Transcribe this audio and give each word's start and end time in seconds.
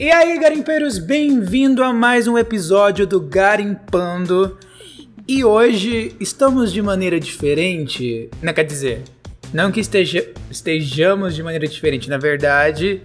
E 0.00 0.10
aí, 0.10 0.36
garimpeiros, 0.40 0.98
bem-vindo 0.98 1.80
a 1.80 1.92
mais 1.92 2.26
um 2.26 2.36
episódio 2.36 3.06
do 3.06 3.20
Garimpando. 3.20 4.58
E 5.26 5.44
hoje 5.44 6.16
estamos 6.18 6.72
de 6.72 6.82
maneira 6.82 7.20
diferente, 7.20 8.28
não 8.42 8.52
quer 8.52 8.64
dizer, 8.64 9.04
não 9.52 9.70
que 9.70 9.78
esteja, 9.78 10.28
estejamos 10.50 11.32
de 11.32 11.44
maneira 11.44 11.68
diferente, 11.68 12.10
na 12.10 12.18
verdade, 12.18 13.02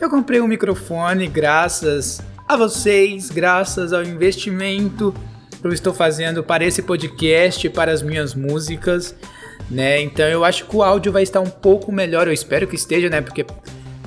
eu 0.00 0.08
comprei 0.08 0.40
um 0.40 0.46
microfone 0.46 1.26
graças 1.26 2.22
a 2.48 2.56
vocês, 2.56 3.28
graças 3.28 3.92
ao 3.92 4.02
investimento 4.02 5.14
que 5.60 5.66
eu 5.66 5.74
estou 5.74 5.92
fazendo 5.92 6.42
para 6.42 6.64
esse 6.64 6.80
podcast, 6.80 7.68
para 7.68 7.92
as 7.92 8.00
minhas 8.00 8.34
músicas, 8.34 9.14
né? 9.70 10.00
Então 10.00 10.24
eu 10.26 10.42
acho 10.42 10.64
que 10.64 10.74
o 10.74 10.82
áudio 10.82 11.12
vai 11.12 11.22
estar 11.22 11.40
um 11.40 11.50
pouco 11.50 11.92
melhor, 11.92 12.26
eu 12.26 12.32
espero 12.32 12.66
que 12.66 12.76
esteja, 12.76 13.10
né? 13.10 13.20
Porque 13.20 13.44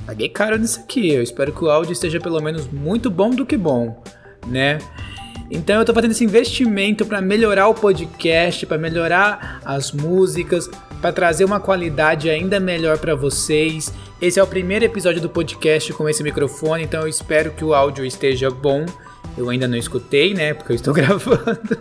paguei 0.06 0.28
caro 0.28 0.56
nisso 0.58 0.80
aqui. 0.80 1.10
Eu 1.10 1.22
espero 1.22 1.52
que 1.52 1.64
o 1.64 1.70
áudio 1.70 1.92
esteja 1.92 2.20
pelo 2.20 2.40
menos 2.40 2.66
muito 2.68 3.10
bom 3.10 3.30
do 3.30 3.44
que 3.46 3.56
bom, 3.56 4.02
né? 4.46 4.78
Então 5.50 5.78
eu 5.78 5.84
tô 5.84 5.92
fazendo 5.92 6.12
esse 6.12 6.24
investimento 6.24 7.04
para 7.04 7.20
melhorar 7.20 7.68
o 7.68 7.74
podcast, 7.74 8.66
para 8.66 8.78
melhorar 8.78 9.60
as 9.64 9.92
músicas, 9.92 10.68
para 11.00 11.12
trazer 11.12 11.44
uma 11.44 11.60
qualidade 11.60 12.30
ainda 12.30 12.58
melhor 12.58 12.98
para 12.98 13.14
vocês. 13.14 13.92
Esse 14.20 14.40
é 14.40 14.42
o 14.42 14.46
primeiro 14.46 14.84
episódio 14.84 15.20
do 15.20 15.28
podcast 15.28 15.92
com 15.92 16.08
esse 16.08 16.22
microfone, 16.22 16.84
então 16.84 17.02
eu 17.02 17.08
espero 17.08 17.50
que 17.50 17.64
o 17.64 17.74
áudio 17.74 18.04
esteja 18.04 18.50
bom. 18.50 18.86
Eu 19.36 19.50
ainda 19.50 19.66
não 19.66 19.76
escutei, 19.76 20.32
né? 20.32 20.54
Porque 20.54 20.72
eu 20.72 20.76
estou 20.76 20.94
gravando. 20.94 21.78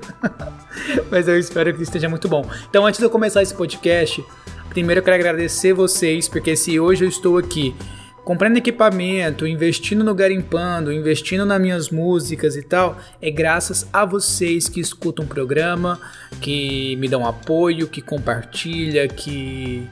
Mas 1.09 1.27
eu 1.27 1.37
espero 1.37 1.73
que 1.73 1.83
esteja 1.83 2.09
muito 2.09 2.27
bom. 2.27 2.45
Então, 2.69 2.85
antes 2.85 2.99
de 2.99 3.05
eu 3.05 3.09
começar 3.09 3.41
esse 3.43 3.53
podcast, 3.53 4.25
primeiro 4.69 4.99
eu 4.99 5.03
quero 5.03 5.15
agradecer 5.15 5.71
vocês, 5.71 6.27
porque 6.27 6.55
se 6.55 6.79
hoje 6.79 7.05
eu 7.05 7.09
estou 7.09 7.37
aqui 7.37 7.73
comprando 8.23 8.57
equipamento, 8.57 9.45
investindo 9.45 10.03
no 10.03 10.15
garimpando, 10.15 10.91
investindo 10.91 11.45
nas 11.45 11.59
minhas 11.59 11.89
músicas 11.89 12.55
e 12.55 12.63
tal, 12.63 12.97
é 13.21 13.29
graças 13.29 13.87
a 13.91 14.05
vocês 14.05 14.69
que 14.69 14.79
escutam 14.79 15.25
o 15.25 15.27
programa, 15.27 15.99
que 16.39 16.95
me 16.97 17.07
dão 17.07 17.25
apoio, 17.25 17.87
que 17.87 18.01
compartilha, 18.01 19.07
que 19.07 19.87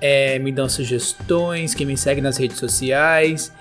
é, 0.00 0.38
me 0.38 0.52
dão 0.52 0.68
sugestões, 0.68 1.74
que 1.74 1.84
me 1.84 1.96
seguem 1.96 2.22
nas 2.22 2.36
redes 2.36 2.58
sociais 2.58 3.52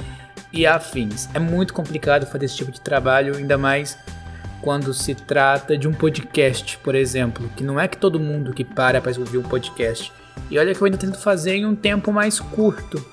e 0.52 0.66
afins. 0.66 1.28
É 1.34 1.40
muito 1.40 1.74
complicado 1.74 2.26
fazer 2.28 2.46
esse 2.46 2.58
tipo 2.58 2.72
de 2.72 2.82
trabalho, 2.82 3.36
ainda 3.36 3.58
mais 3.58 3.98
quando 4.62 4.94
se 4.94 5.14
trata 5.14 5.78
de 5.78 5.88
um 5.88 5.94
podcast, 5.94 6.78
por 6.78 6.96
exemplo, 6.96 7.50
que 7.56 7.64
não 7.64 7.80
é 7.80 7.88
que 7.88 7.98
todo 7.98 8.20
mundo 8.20 8.54
que 8.54 8.64
para 8.64 9.02
para 9.02 9.20
ouvir 9.20 9.38
um 9.38 9.44
podcast. 9.44 10.12
E 10.50 10.58
olha 10.58 10.74
que 10.74 10.82
eu 10.82 10.86
ainda 10.86 10.98
tento 10.98 11.18
fazer 11.18 11.56
em 11.56 11.66
um 11.66 11.76
tempo 11.76 12.12
mais 12.14 12.40
curto 12.40 13.13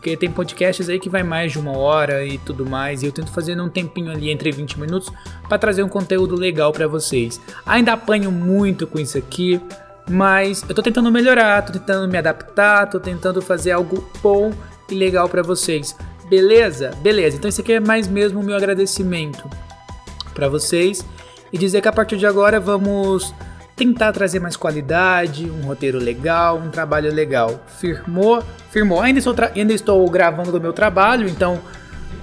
porque 0.00 0.16
tem 0.16 0.30
podcasts 0.30 0.88
aí 0.88 0.98
que 0.98 1.10
vai 1.10 1.22
mais 1.22 1.52
de 1.52 1.58
uma 1.58 1.76
hora 1.76 2.24
e 2.24 2.38
tudo 2.38 2.64
mais, 2.64 3.02
e 3.02 3.06
eu 3.06 3.12
tento 3.12 3.30
fazer 3.30 3.54
num 3.54 3.68
tempinho 3.68 4.10
ali 4.10 4.30
entre 4.30 4.50
20 4.50 4.80
minutos 4.80 5.12
para 5.46 5.58
trazer 5.58 5.82
um 5.82 5.90
conteúdo 5.90 6.34
legal 6.34 6.72
para 6.72 6.88
vocês. 6.88 7.38
Ainda 7.66 7.92
apanho 7.92 8.32
muito 8.32 8.86
com 8.86 8.98
isso 8.98 9.18
aqui, 9.18 9.60
mas 10.08 10.64
eu 10.66 10.74
tô 10.74 10.82
tentando 10.82 11.12
melhorar, 11.12 11.62
tô 11.66 11.74
tentando 11.74 12.10
me 12.10 12.16
adaptar, 12.16 12.88
tô 12.88 12.98
tentando 12.98 13.42
fazer 13.42 13.72
algo 13.72 14.02
bom 14.22 14.54
e 14.90 14.94
legal 14.94 15.28
para 15.28 15.42
vocês. 15.42 15.94
Beleza? 16.30 16.92
Beleza. 17.02 17.36
Então 17.36 17.50
esse 17.50 17.60
aqui 17.60 17.74
é 17.74 17.80
mais 17.80 18.08
mesmo 18.08 18.40
o 18.40 18.42
meu 18.42 18.56
agradecimento 18.56 19.46
para 20.32 20.48
vocês 20.48 21.04
e 21.52 21.58
dizer 21.58 21.82
que 21.82 21.88
a 21.88 21.92
partir 21.92 22.16
de 22.16 22.24
agora 22.24 22.58
vamos 22.58 23.34
tentar 23.80 24.12
trazer 24.12 24.40
mais 24.40 24.56
qualidade, 24.56 25.50
um 25.50 25.62
roteiro 25.62 25.98
legal, 25.98 26.58
um 26.58 26.68
trabalho 26.68 27.10
legal. 27.10 27.64
Firmou? 27.78 28.44
Firmou. 28.68 29.00
Ainda 29.00 29.18
estou, 29.18 29.34
ainda 29.56 29.72
estou 29.72 30.10
gravando 30.10 30.52
do 30.52 30.60
meu 30.60 30.74
trabalho, 30.74 31.26
então, 31.26 31.58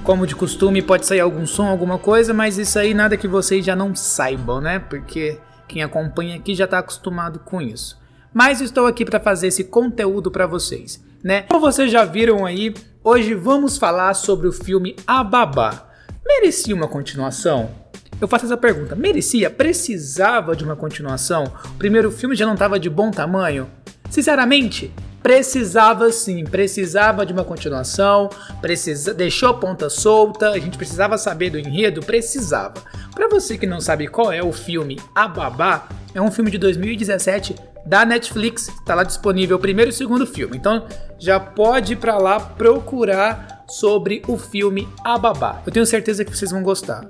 como 0.03 0.27
de 0.27 0.36
costume, 0.36 0.83
pode 0.83 1.08
sair 1.08 1.19
algum 1.19 1.47
som, 1.47 1.66
alguma 1.66 1.97
coisa, 1.97 2.31
mas 2.31 2.59
isso 2.59 2.77
aí 2.77 2.94
nada 2.94 3.17
que 3.17 3.27
vocês 3.27 3.66
já 3.66 3.75
não 3.75 3.95
saibam, 3.95 4.61
né? 4.61 4.77
Porque 4.77 5.39
quem 5.67 5.81
acompanha 5.81 6.36
aqui 6.36 6.53
já 6.53 6.66
está 6.66 6.77
acostumado 6.77 7.39
com 7.39 7.59
isso. 7.59 7.98
Mas 8.32 8.61
estou 8.61 8.86
aqui 8.86 9.03
para 9.03 9.20
fazer 9.20 9.48
esse 9.48 9.64
conteúdo 9.64 10.30
para 10.30 10.45
vocês, 10.45 11.03
né? 11.23 11.42
Como 11.42 11.59
vocês 11.59 11.92
já 11.92 12.05
viram 12.05 12.45
aí, 12.45 12.71
hoje 13.03 13.33
vamos 13.33 13.80
falar 13.80 14.14
sobre 14.14 14.48
o 14.48 14.53
filme 14.53 14.95
A 15.08 15.23
Babá. 15.23 15.89
Merecia 16.23 16.76
uma 16.76 16.87
continuação? 16.87 17.86
Eu 18.20 18.28
faço 18.28 18.45
essa 18.45 18.58
pergunta: 18.58 18.95
merecia? 18.95 19.50
Precisava 19.50 20.56
de 20.56 20.64
uma 20.64 20.76
continuação? 20.76 21.45
O 21.66 21.73
primeiro 21.76 22.12
filme 22.12 22.36
já 22.36 22.45
não 22.45 22.54
estava 22.54 22.80
de 22.80 22.90
bom 22.90 23.12
tamanho? 23.12 23.70
Sinceramente, 24.10 24.94
precisava 25.22 26.12
sim, 26.12 26.45
precisava 26.45 27.26
de 27.26 27.34
uma 27.34 27.44
continuação, 27.44 28.30
precisa, 28.62 29.14
deixou 29.14 29.50
a 29.50 29.54
ponta 29.54 29.90
solta, 29.90 30.52
a 30.52 30.60
gente 30.60 30.78
precisava 30.78 31.18
saber 31.18 31.50
do 31.50 31.60
enredo, 31.60 32.02
precisava. 32.02 32.76
Para 33.14 33.28
você 33.28 33.58
que 33.58 33.68
não 33.68 33.82
sabe 33.82 34.08
qual 34.08 34.32
é 34.32 34.42
o 34.42 34.54
filme 34.54 34.98
A 35.14 35.28
Babá, 35.28 35.89
é 36.14 36.22
um 36.22 36.32
filme 36.32 36.50
de 36.50 36.58
2017 36.58 37.56
da 37.86 38.06
Netflix, 38.06 38.70
está 38.70 38.95
lá 38.95 39.04
disponível 39.04 39.58
o 39.58 39.60
primeiro 39.60 39.92
e 39.92 39.94
o 39.94 39.95
segundo 39.95 40.26
filme. 40.26 40.58
Então 40.58 40.86
já 41.20 41.39
pode 41.39 41.94
ir 41.94 41.98
para 41.98 42.18
lá 42.18 42.39
procurar 42.39 43.66
sobre 43.68 44.22
o 44.28 44.38
filme 44.38 44.88
A 45.04 45.18
Babá. 45.18 45.62
Eu 45.66 45.72
tenho 45.72 45.86
certeza 45.86 46.24
que 46.24 46.36
vocês 46.36 46.52
vão 46.52 46.64
gostar. 46.64 47.06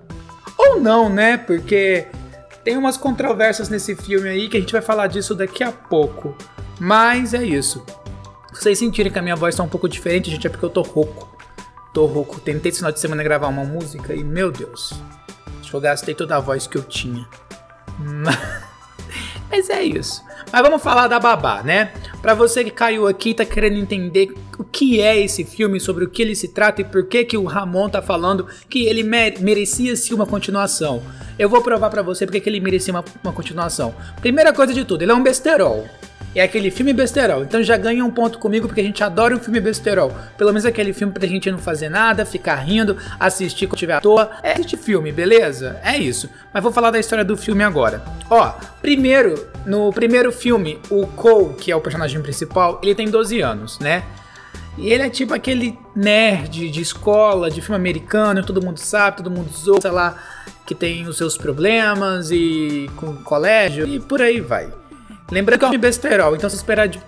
Ou 0.58 0.80
não, 0.80 1.10
né? 1.10 1.38
Porque 1.38 2.08
tem 2.64 2.76
umas 2.78 2.98
controvérsias 2.98 3.70
nesse 3.70 3.96
filme 3.96 4.28
aí 4.28 4.50
que 4.50 4.58
a 4.58 4.60
gente 4.60 4.74
vai 4.74 4.82
falar 4.82 5.08
disso 5.08 5.36
daqui 5.36 5.64
a 5.64 5.72
pouco. 5.72 6.36
Mas 6.80 7.34
é 7.34 7.44
isso. 7.44 7.86
Se 8.54 8.64
vocês 8.64 8.80
sentirem 8.80 9.12
que 9.12 9.20
a 9.20 9.22
minha 9.22 9.36
voz 9.36 9.56
tá 9.56 9.64
um 9.64 9.70
pouco 9.70 9.88
diferente, 9.88 10.30
gente, 10.30 10.48
é 10.48 10.50
porque 10.50 10.66
eu 10.66 10.70
tô 10.70 10.82
rouco. 10.82 11.30
Tô 11.94 12.06
rouco. 12.06 12.40
Tentei 12.40 12.70
esse 12.70 12.80
final 12.80 12.92
de 12.92 13.00
semana 13.00 13.24
gravar 13.24 13.48
uma 13.48 13.64
música 13.64 14.14
e, 14.14 14.24
meu 14.24 14.52
Deus, 14.52 14.94
acho 15.60 15.70
que 15.70 15.76
eu 15.76 15.82
gastei 15.82 16.14
toda 16.14 16.36
a 16.36 16.40
voz 16.40 16.68
que 16.68 16.78
eu 16.78 16.84
tinha. 16.84 17.28
Mas 19.50 19.70
é 19.70 19.84
isso. 19.84 20.24
Mas 20.52 20.62
vamos 20.62 20.82
falar 20.82 21.08
da 21.08 21.20
Babá, 21.20 21.64
né? 21.64 21.94
Para 22.22 22.34
você 22.34 22.64
que 22.64 22.72
caiu 22.72 23.08
aqui 23.08 23.30
e 23.30 23.34
tá 23.34 23.46
querendo 23.46 23.78
entender 23.78 24.34
o 24.58 24.64
que 24.64 25.02
é 25.02 25.20
esse 25.20 25.44
filme, 25.44 25.80
sobre 25.80 26.06
o 26.06 26.10
que 26.10 26.22
ele 26.22 26.36
se 26.36 26.50
trata 26.50 26.82
e 26.82 26.86
por 26.86 27.06
que 27.06 27.26
que 27.26 27.38
o 27.38 27.46
Ramon 27.46 27.90
tá 27.90 28.02
falando 28.02 28.48
que 28.70 28.86
ele 28.86 29.04
merecia 29.04 29.96
sim 29.96 30.14
uma 30.14 30.26
continuação. 30.26 31.02
Eu 31.38 31.50
vou 31.50 31.62
provar 31.62 31.90
para 31.90 32.02
você 32.02 32.26
porque 32.26 32.40
que 32.40 32.50
ele 32.50 32.60
merecia 32.60 32.94
uma, 32.94 33.06
uma 33.24 33.34
continuação. 33.34 33.94
Primeira 34.22 34.52
coisa 34.54 34.74
de 34.74 34.84
tudo, 34.84 35.04
ele 35.04 35.12
é 35.12 35.16
um 35.16 35.24
besterol 35.24 35.88
é 36.40 36.44
aquele 36.44 36.70
filme 36.70 36.94
besterol. 36.94 37.44
Então 37.44 37.62
já 37.64 37.78
ganha 37.78 38.04
um 38.06 38.12
ponto 38.12 38.38
comigo 38.38 38.68
porque 38.68 38.82
a 38.82 38.84
gente 38.84 39.04
adora 39.04 39.36
um 39.36 39.40
filme 39.40 39.60
besterol. 39.60 40.12
Pelo 40.38 40.52
menos 40.52 40.66
aquele 40.66 40.94
filme 40.94 41.14
pra 41.14 41.28
gente 41.28 41.50
não 41.50 41.58
fazer 41.58 41.90
nada, 41.90 42.26
ficar 42.26 42.56
rindo, 42.56 42.98
assistir 43.20 43.68
quando 43.68 43.80
tiver 43.80 43.94
à 43.94 44.02
toa. 44.02 44.30
É 44.44 44.60
este 44.60 44.78
filme, 44.78 45.12
beleza? 45.12 45.80
É 45.84 45.98
isso. 45.98 46.30
Mas 46.54 46.62
vou 46.62 46.72
falar 46.72 46.92
da 46.92 47.00
história 47.00 47.26
do 47.26 47.36
filme 47.36 47.64
agora. 47.64 48.04
Ó, 48.30 48.54
primeiro, 48.82 49.48
no 49.66 49.92
primeiro 49.92 50.32
filme, 50.32 50.80
o 50.90 51.08
Cole, 51.08 51.56
que 51.56 51.72
é 51.72 51.76
o 51.76 51.82
personagem 51.82 52.22
principal, 52.22 52.80
ele 52.84 52.94
tem 52.94 53.10
12 53.10 53.42
anos, 53.42 53.80
né? 53.80 54.04
E 54.78 54.94
ele 54.94 55.04
é 55.04 55.10
tipo 55.10 55.34
aquele 55.34 55.78
nerd 55.96 56.70
de 56.70 56.82
escola, 56.82 57.50
de 57.50 57.62
filme 57.62 57.76
americano, 57.76 58.46
todo 58.46 58.62
mundo 58.64 58.78
sabe, 58.78 59.18
todo 59.18 59.32
mundo 59.32 59.50
zoa, 59.52 59.82
sei 59.82 59.92
lá, 59.92 60.16
que 60.66 60.76
tem 60.76 61.08
os 61.08 61.18
seus 61.18 61.36
problemas 61.36 62.30
e 62.30 62.90
com 62.96 63.08
o 63.08 63.24
colégio 63.24 63.88
e 63.88 64.00
por 64.00 64.22
aí 64.22 64.40
vai. 64.40 64.72
Lembrando 65.32 65.60
que 65.60 65.66
é 65.66 65.68
um 65.70 65.78
besterol, 65.78 66.36
então 66.36 66.50
se 66.50 66.56
espera 66.56 66.88
de, 66.88 67.02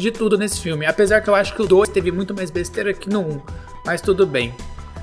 de 0.00 0.10
tudo 0.10 0.38
nesse 0.38 0.60
filme. 0.60 0.86
Apesar 0.86 1.20
que 1.20 1.28
eu 1.28 1.34
acho 1.34 1.54
que 1.54 1.62
o 1.62 1.66
2 1.66 1.90
teve 1.90 2.10
muito 2.10 2.34
mais 2.34 2.50
besteira 2.50 2.92
que 2.92 3.08
no 3.08 3.20
1. 3.20 3.30
Um, 3.30 3.40
mas 3.84 4.00
tudo 4.00 4.26
bem, 4.26 4.52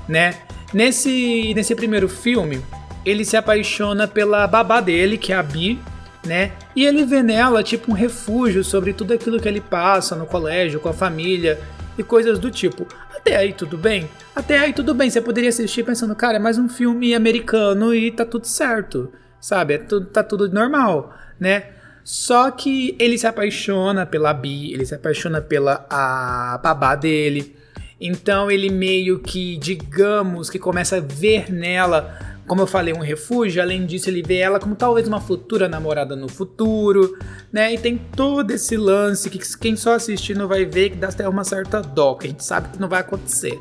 né? 0.08 0.34
Nesse, 0.74 1.54
nesse 1.54 1.74
primeiro 1.74 2.08
filme, 2.08 2.60
ele 3.06 3.24
se 3.24 3.36
apaixona 3.36 4.08
pela 4.08 4.46
babá 4.46 4.80
dele, 4.80 5.16
que 5.16 5.32
é 5.32 5.36
a 5.36 5.42
Bi, 5.42 5.78
né? 6.26 6.52
E 6.74 6.84
ele 6.84 7.04
vê 7.04 7.22
nela 7.22 7.62
tipo 7.62 7.90
um 7.90 7.94
refúgio 7.94 8.62
sobre 8.62 8.92
tudo 8.92 9.14
aquilo 9.14 9.40
que 9.40 9.48
ele 9.48 9.60
passa 9.60 10.14
no 10.14 10.26
colégio, 10.26 10.80
com 10.80 10.88
a 10.88 10.92
família 10.92 11.58
e 11.96 12.02
coisas 12.02 12.38
do 12.38 12.50
tipo. 12.50 12.86
Até 13.14 13.36
aí 13.36 13.52
tudo 13.52 13.76
bem? 13.76 14.08
Até 14.34 14.58
aí 14.58 14.72
tudo 14.72 14.94
bem. 14.94 15.10
Você 15.10 15.20
poderia 15.20 15.50
assistir 15.50 15.84
pensando, 15.84 16.14
cara, 16.14 16.36
é 16.36 16.40
mais 16.40 16.58
um 16.58 16.68
filme 16.68 17.14
americano 17.14 17.94
e 17.94 18.10
tá 18.10 18.24
tudo 18.24 18.46
certo, 18.46 19.12
sabe? 19.40 19.74
É 19.74 19.78
tá 19.78 20.22
tudo 20.22 20.50
normal, 20.50 21.14
né? 21.38 21.66
Só 22.04 22.50
que 22.50 22.96
ele 22.98 23.16
se 23.16 23.26
apaixona 23.26 24.04
pela 24.04 24.32
Bi, 24.34 24.72
ele 24.72 24.84
se 24.84 24.94
apaixona 24.94 25.40
pela 25.40 25.86
a 25.88 26.58
babá 26.62 26.96
dele. 26.96 27.56
Então 28.00 28.50
ele 28.50 28.68
meio 28.68 29.20
que, 29.20 29.56
digamos, 29.58 30.50
que 30.50 30.58
começa 30.58 30.96
a 30.96 31.00
ver 31.00 31.52
nela, 31.52 32.18
como 32.46 32.60
eu 32.60 32.66
falei, 32.66 32.92
um 32.92 33.00
refúgio. 33.00 33.62
Além 33.62 33.86
disso, 33.86 34.10
ele 34.10 34.22
vê 34.22 34.38
ela 34.38 34.58
como 34.58 34.74
talvez 34.74 35.06
uma 35.06 35.20
futura 35.20 35.68
namorada 35.68 36.16
no 36.16 36.28
futuro, 36.28 37.16
né? 37.52 37.72
E 37.72 37.78
tem 37.78 37.96
todo 37.96 38.50
esse 38.50 38.76
lance 38.76 39.30
que 39.30 39.38
quem 39.58 39.76
só 39.76 39.94
assistindo 39.94 40.46
vai 40.48 40.64
ver 40.64 40.90
que 40.90 40.96
dá 40.96 41.08
até 41.08 41.28
uma 41.28 41.44
certa 41.44 41.80
dó, 41.80 42.14
que 42.14 42.26
a 42.26 42.30
gente 42.30 42.44
sabe 42.44 42.68
que 42.70 42.80
não 42.80 42.88
vai 42.88 43.00
acontecer, 43.00 43.58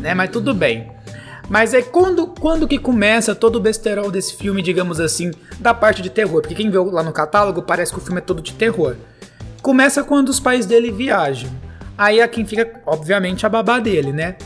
né? 0.00 0.14
Mas 0.14 0.30
tudo 0.30 0.54
bem. 0.54 0.90
Mas 1.48 1.74
é 1.74 1.82
quando, 1.82 2.28
quando 2.28 2.66
que 2.66 2.78
começa 2.78 3.34
todo 3.34 3.56
o 3.56 3.60
besterol 3.60 4.10
desse 4.10 4.36
filme, 4.36 4.62
digamos 4.62 4.98
assim, 4.98 5.30
da 5.60 5.74
parte 5.74 6.00
de 6.00 6.08
terror? 6.08 6.40
Porque 6.40 6.54
quem 6.54 6.70
vê 6.70 6.78
lá 6.78 7.02
no 7.02 7.12
catálogo 7.12 7.62
parece 7.62 7.92
que 7.92 7.98
o 7.98 8.02
filme 8.02 8.18
é 8.18 8.22
todo 8.22 8.40
de 8.40 8.54
terror. 8.54 8.96
Começa 9.60 10.02
quando 10.02 10.30
os 10.30 10.40
pais 10.40 10.64
dele 10.64 10.90
viajam. 10.90 11.50
Aí 11.98 12.20
a 12.20 12.28
quem 12.28 12.46
fica, 12.46 12.80
obviamente, 12.86 13.44
a 13.44 13.48
babá 13.48 13.78
dele, 13.78 14.12
né? 14.12 14.36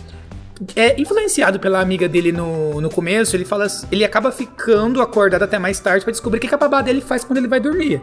É 0.75 1.01
influenciado 1.01 1.61
pela 1.61 1.81
amiga 1.81 2.09
dele 2.09 2.33
no, 2.33 2.81
no 2.81 2.91
começo, 2.91 3.37
ele 3.37 3.45
fala, 3.45 3.67
ele 3.91 4.05
acaba 4.05 4.33
ficando 4.33 5.01
acordado 5.01 5.43
até 5.43 5.59
mais 5.59 5.79
tarde 5.81 6.05
para 6.05 6.13
descobrir 6.13 6.39
o 6.39 6.41
que 6.41 6.55
a 6.55 6.59
babá 6.59 6.81
dele 6.81 7.01
faz 7.01 7.25
quando 7.25 7.39
ele 7.39 7.49
vai 7.49 7.61
dormir. 7.61 8.01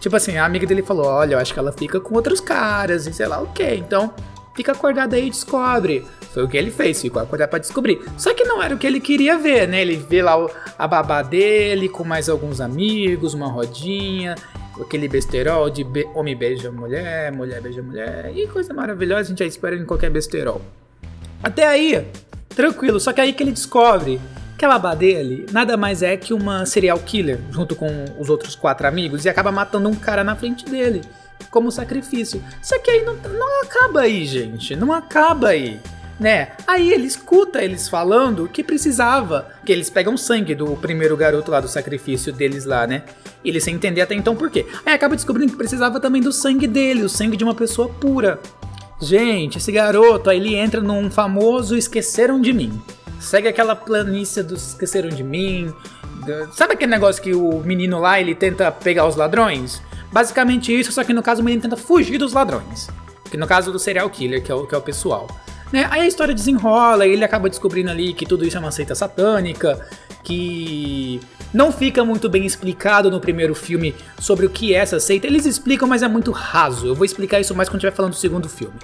Tipo 0.00 0.16
assim, 0.16 0.36
a 0.36 0.44
amiga 0.44 0.66
dele 0.66 0.82
falou: 0.82 1.06
Olha, 1.06 1.34
eu 1.34 1.38
acho 1.38 1.52
que 1.52 1.58
ela 1.58 1.70
fica 1.70 2.00
com 2.00 2.16
outros 2.16 2.40
caras 2.40 3.06
e 3.06 3.12
sei 3.12 3.26
lá 3.28 3.40
o 3.40 3.46
que. 3.52 3.74
Então, 3.74 4.12
fica 4.52 4.72
acordado 4.72 5.14
aí 5.14 5.28
e 5.28 5.30
descobre. 5.30 6.04
Foi 6.32 6.42
o 6.42 6.48
que 6.48 6.56
ele 6.56 6.72
fez, 6.72 7.00
ficou 7.00 7.22
acordado 7.22 7.50
pra 7.50 7.58
descobrir. 7.60 8.00
Só 8.18 8.34
que 8.34 8.42
não 8.42 8.60
era 8.60 8.74
o 8.74 8.78
que 8.78 8.86
ele 8.86 8.98
queria 8.98 9.38
ver, 9.38 9.68
né? 9.68 9.80
Ele 9.80 9.96
vê 9.96 10.20
lá 10.20 10.36
o, 10.36 10.50
a 10.76 10.88
babá 10.88 11.22
dele 11.22 11.88
com 11.88 12.02
mais 12.02 12.28
alguns 12.28 12.60
amigos, 12.60 13.32
uma 13.32 13.46
rodinha, 13.46 14.34
aquele 14.80 15.06
besterol 15.06 15.70
de 15.70 15.84
be 15.84 16.04
homem 16.14 16.36
beija 16.36 16.72
mulher, 16.72 17.30
mulher 17.30 17.60
beija 17.60 17.82
mulher, 17.82 18.32
e 18.34 18.48
coisa 18.48 18.74
maravilhosa, 18.74 19.20
a 19.20 19.24
gente 19.24 19.38
já 19.38 19.46
espera 19.46 19.76
em 19.76 19.84
qualquer 19.84 20.10
besterol. 20.10 20.60
Até 21.42 21.66
aí, 21.66 22.06
tranquilo, 22.50 23.00
só 23.00 23.12
que 23.12 23.20
aí 23.20 23.32
que 23.32 23.42
ele 23.42 23.52
descobre 23.52 24.20
que 24.56 24.64
a 24.64 24.68
babá 24.68 24.94
dele 24.94 25.46
nada 25.50 25.76
mais 25.76 26.02
é 26.02 26.16
que 26.16 26.32
uma 26.32 26.64
serial 26.64 26.98
killer, 26.98 27.40
junto 27.50 27.74
com 27.74 28.04
os 28.18 28.30
outros 28.30 28.54
quatro 28.54 28.86
amigos, 28.86 29.24
e 29.24 29.28
acaba 29.28 29.50
matando 29.50 29.88
um 29.88 29.94
cara 29.94 30.22
na 30.22 30.36
frente 30.36 30.64
dele, 30.64 31.02
como 31.50 31.72
sacrifício. 31.72 32.42
Só 32.62 32.78
que 32.78 32.90
aí 32.90 33.04
não, 33.04 33.14
não 33.14 33.62
acaba 33.62 34.02
aí, 34.02 34.24
gente, 34.24 34.76
não 34.76 34.92
acaba 34.92 35.48
aí 35.48 35.80
né? 36.22 36.52
Aí 36.66 36.92
ele 36.92 37.06
escuta 37.06 37.62
eles 37.62 37.88
falando 37.88 38.48
que 38.48 38.62
precisava, 38.62 39.48
que 39.66 39.72
eles 39.72 39.90
pegam 39.90 40.16
sangue 40.16 40.54
do 40.54 40.76
primeiro 40.76 41.16
garoto 41.16 41.50
lá 41.50 41.60
do 41.60 41.68
sacrifício 41.68 42.32
deles 42.32 42.64
lá, 42.64 42.86
né? 42.86 43.02
E 43.44 43.48
ele 43.48 43.60
sem 43.60 43.74
entender 43.74 44.00
até 44.00 44.14
então 44.14 44.36
por 44.36 44.48
quê. 44.50 44.64
Aí 44.86 44.94
acaba 44.94 45.16
descobrindo 45.16 45.52
que 45.52 45.58
precisava 45.58 45.98
também 45.98 46.22
do 46.22 46.32
sangue 46.32 46.66
dele, 46.66 47.02
o 47.02 47.08
sangue 47.08 47.36
de 47.36 47.44
uma 47.44 47.54
pessoa 47.54 47.88
pura. 47.88 48.38
Gente, 49.02 49.58
esse 49.58 49.72
garoto, 49.72 50.30
aí 50.30 50.38
ele 50.38 50.54
entra 50.54 50.80
num 50.80 51.10
famoso 51.10 51.76
esqueceram 51.76 52.40
de 52.40 52.52
mim. 52.52 52.80
Segue 53.18 53.48
aquela 53.48 53.74
planície 53.74 54.44
dos 54.44 54.68
esqueceram 54.68 55.08
de 55.08 55.24
mim. 55.24 55.74
Sabe 56.52 56.74
aquele 56.74 56.92
negócio 56.92 57.20
que 57.20 57.34
o 57.34 57.58
menino 57.64 57.98
lá, 57.98 58.20
ele 58.20 58.32
tenta 58.32 58.70
pegar 58.70 59.04
os 59.08 59.16
ladrões? 59.16 59.82
Basicamente 60.12 60.72
isso, 60.72 60.92
só 60.92 61.02
que 61.02 61.12
no 61.12 61.20
caso 61.20 61.42
o 61.42 61.44
menino 61.44 61.60
tenta 61.60 61.76
fugir 61.76 62.16
dos 62.16 62.32
ladrões. 62.32 62.88
Que 63.28 63.36
no 63.36 63.44
caso 63.44 63.72
do 63.72 63.78
serial 63.78 64.08
killer, 64.08 64.40
que 64.40 64.52
é 64.52 64.54
o, 64.54 64.68
que 64.68 64.74
é 64.74 64.78
o 64.78 64.82
pessoal. 64.82 65.26
Né? 65.72 65.88
Aí 65.90 66.02
a 66.02 66.06
história 66.06 66.32
desenrola, 66.32 67.04
ele 67.04 67.24
acaba 67.24 67.48
descobrindo 67.48 67.90
ali 67.90 68.14
que 68.14 68.24
tudo 68.24 68.46
isso 68.46 68.56
é 68.56 68.60
uma 68.60 68.70
seita 68.70 68.94
satânica, 68.94 69.84
que 70.22 71.20
não 71.52 71.72
fica 71.72 72.04
muito 72.04 72.28
bem 72.28 72.46
explicado 72.46 73.10
no 73.10 73.20
primeiro 73.20 73.54
filme 73.54 73.94
sobre 74.18 74.46
o 74.46 74.50
que 74.50 74.74
é 74.74 74.78
essa 74.78 74.98
seita. 75.00 75.26
Eles 75.26 75.46
explicam, 75.46 75.88
mas 75.88 76.02
é 76.02 76.08
muito 76.08 76.30
raso. 76.30 76.86
Eu 76.86 76.94
vou 76.94 77.04
explicar 77.04 77.40
isso 77.40 77.54
mais 77.54 77.68
quando 77.68 77.78
estiver 77.78 77.94
falando 77.94 78.12
do 78.12 78.18
segundo 78.18 78.48
filme. 78.48 78.78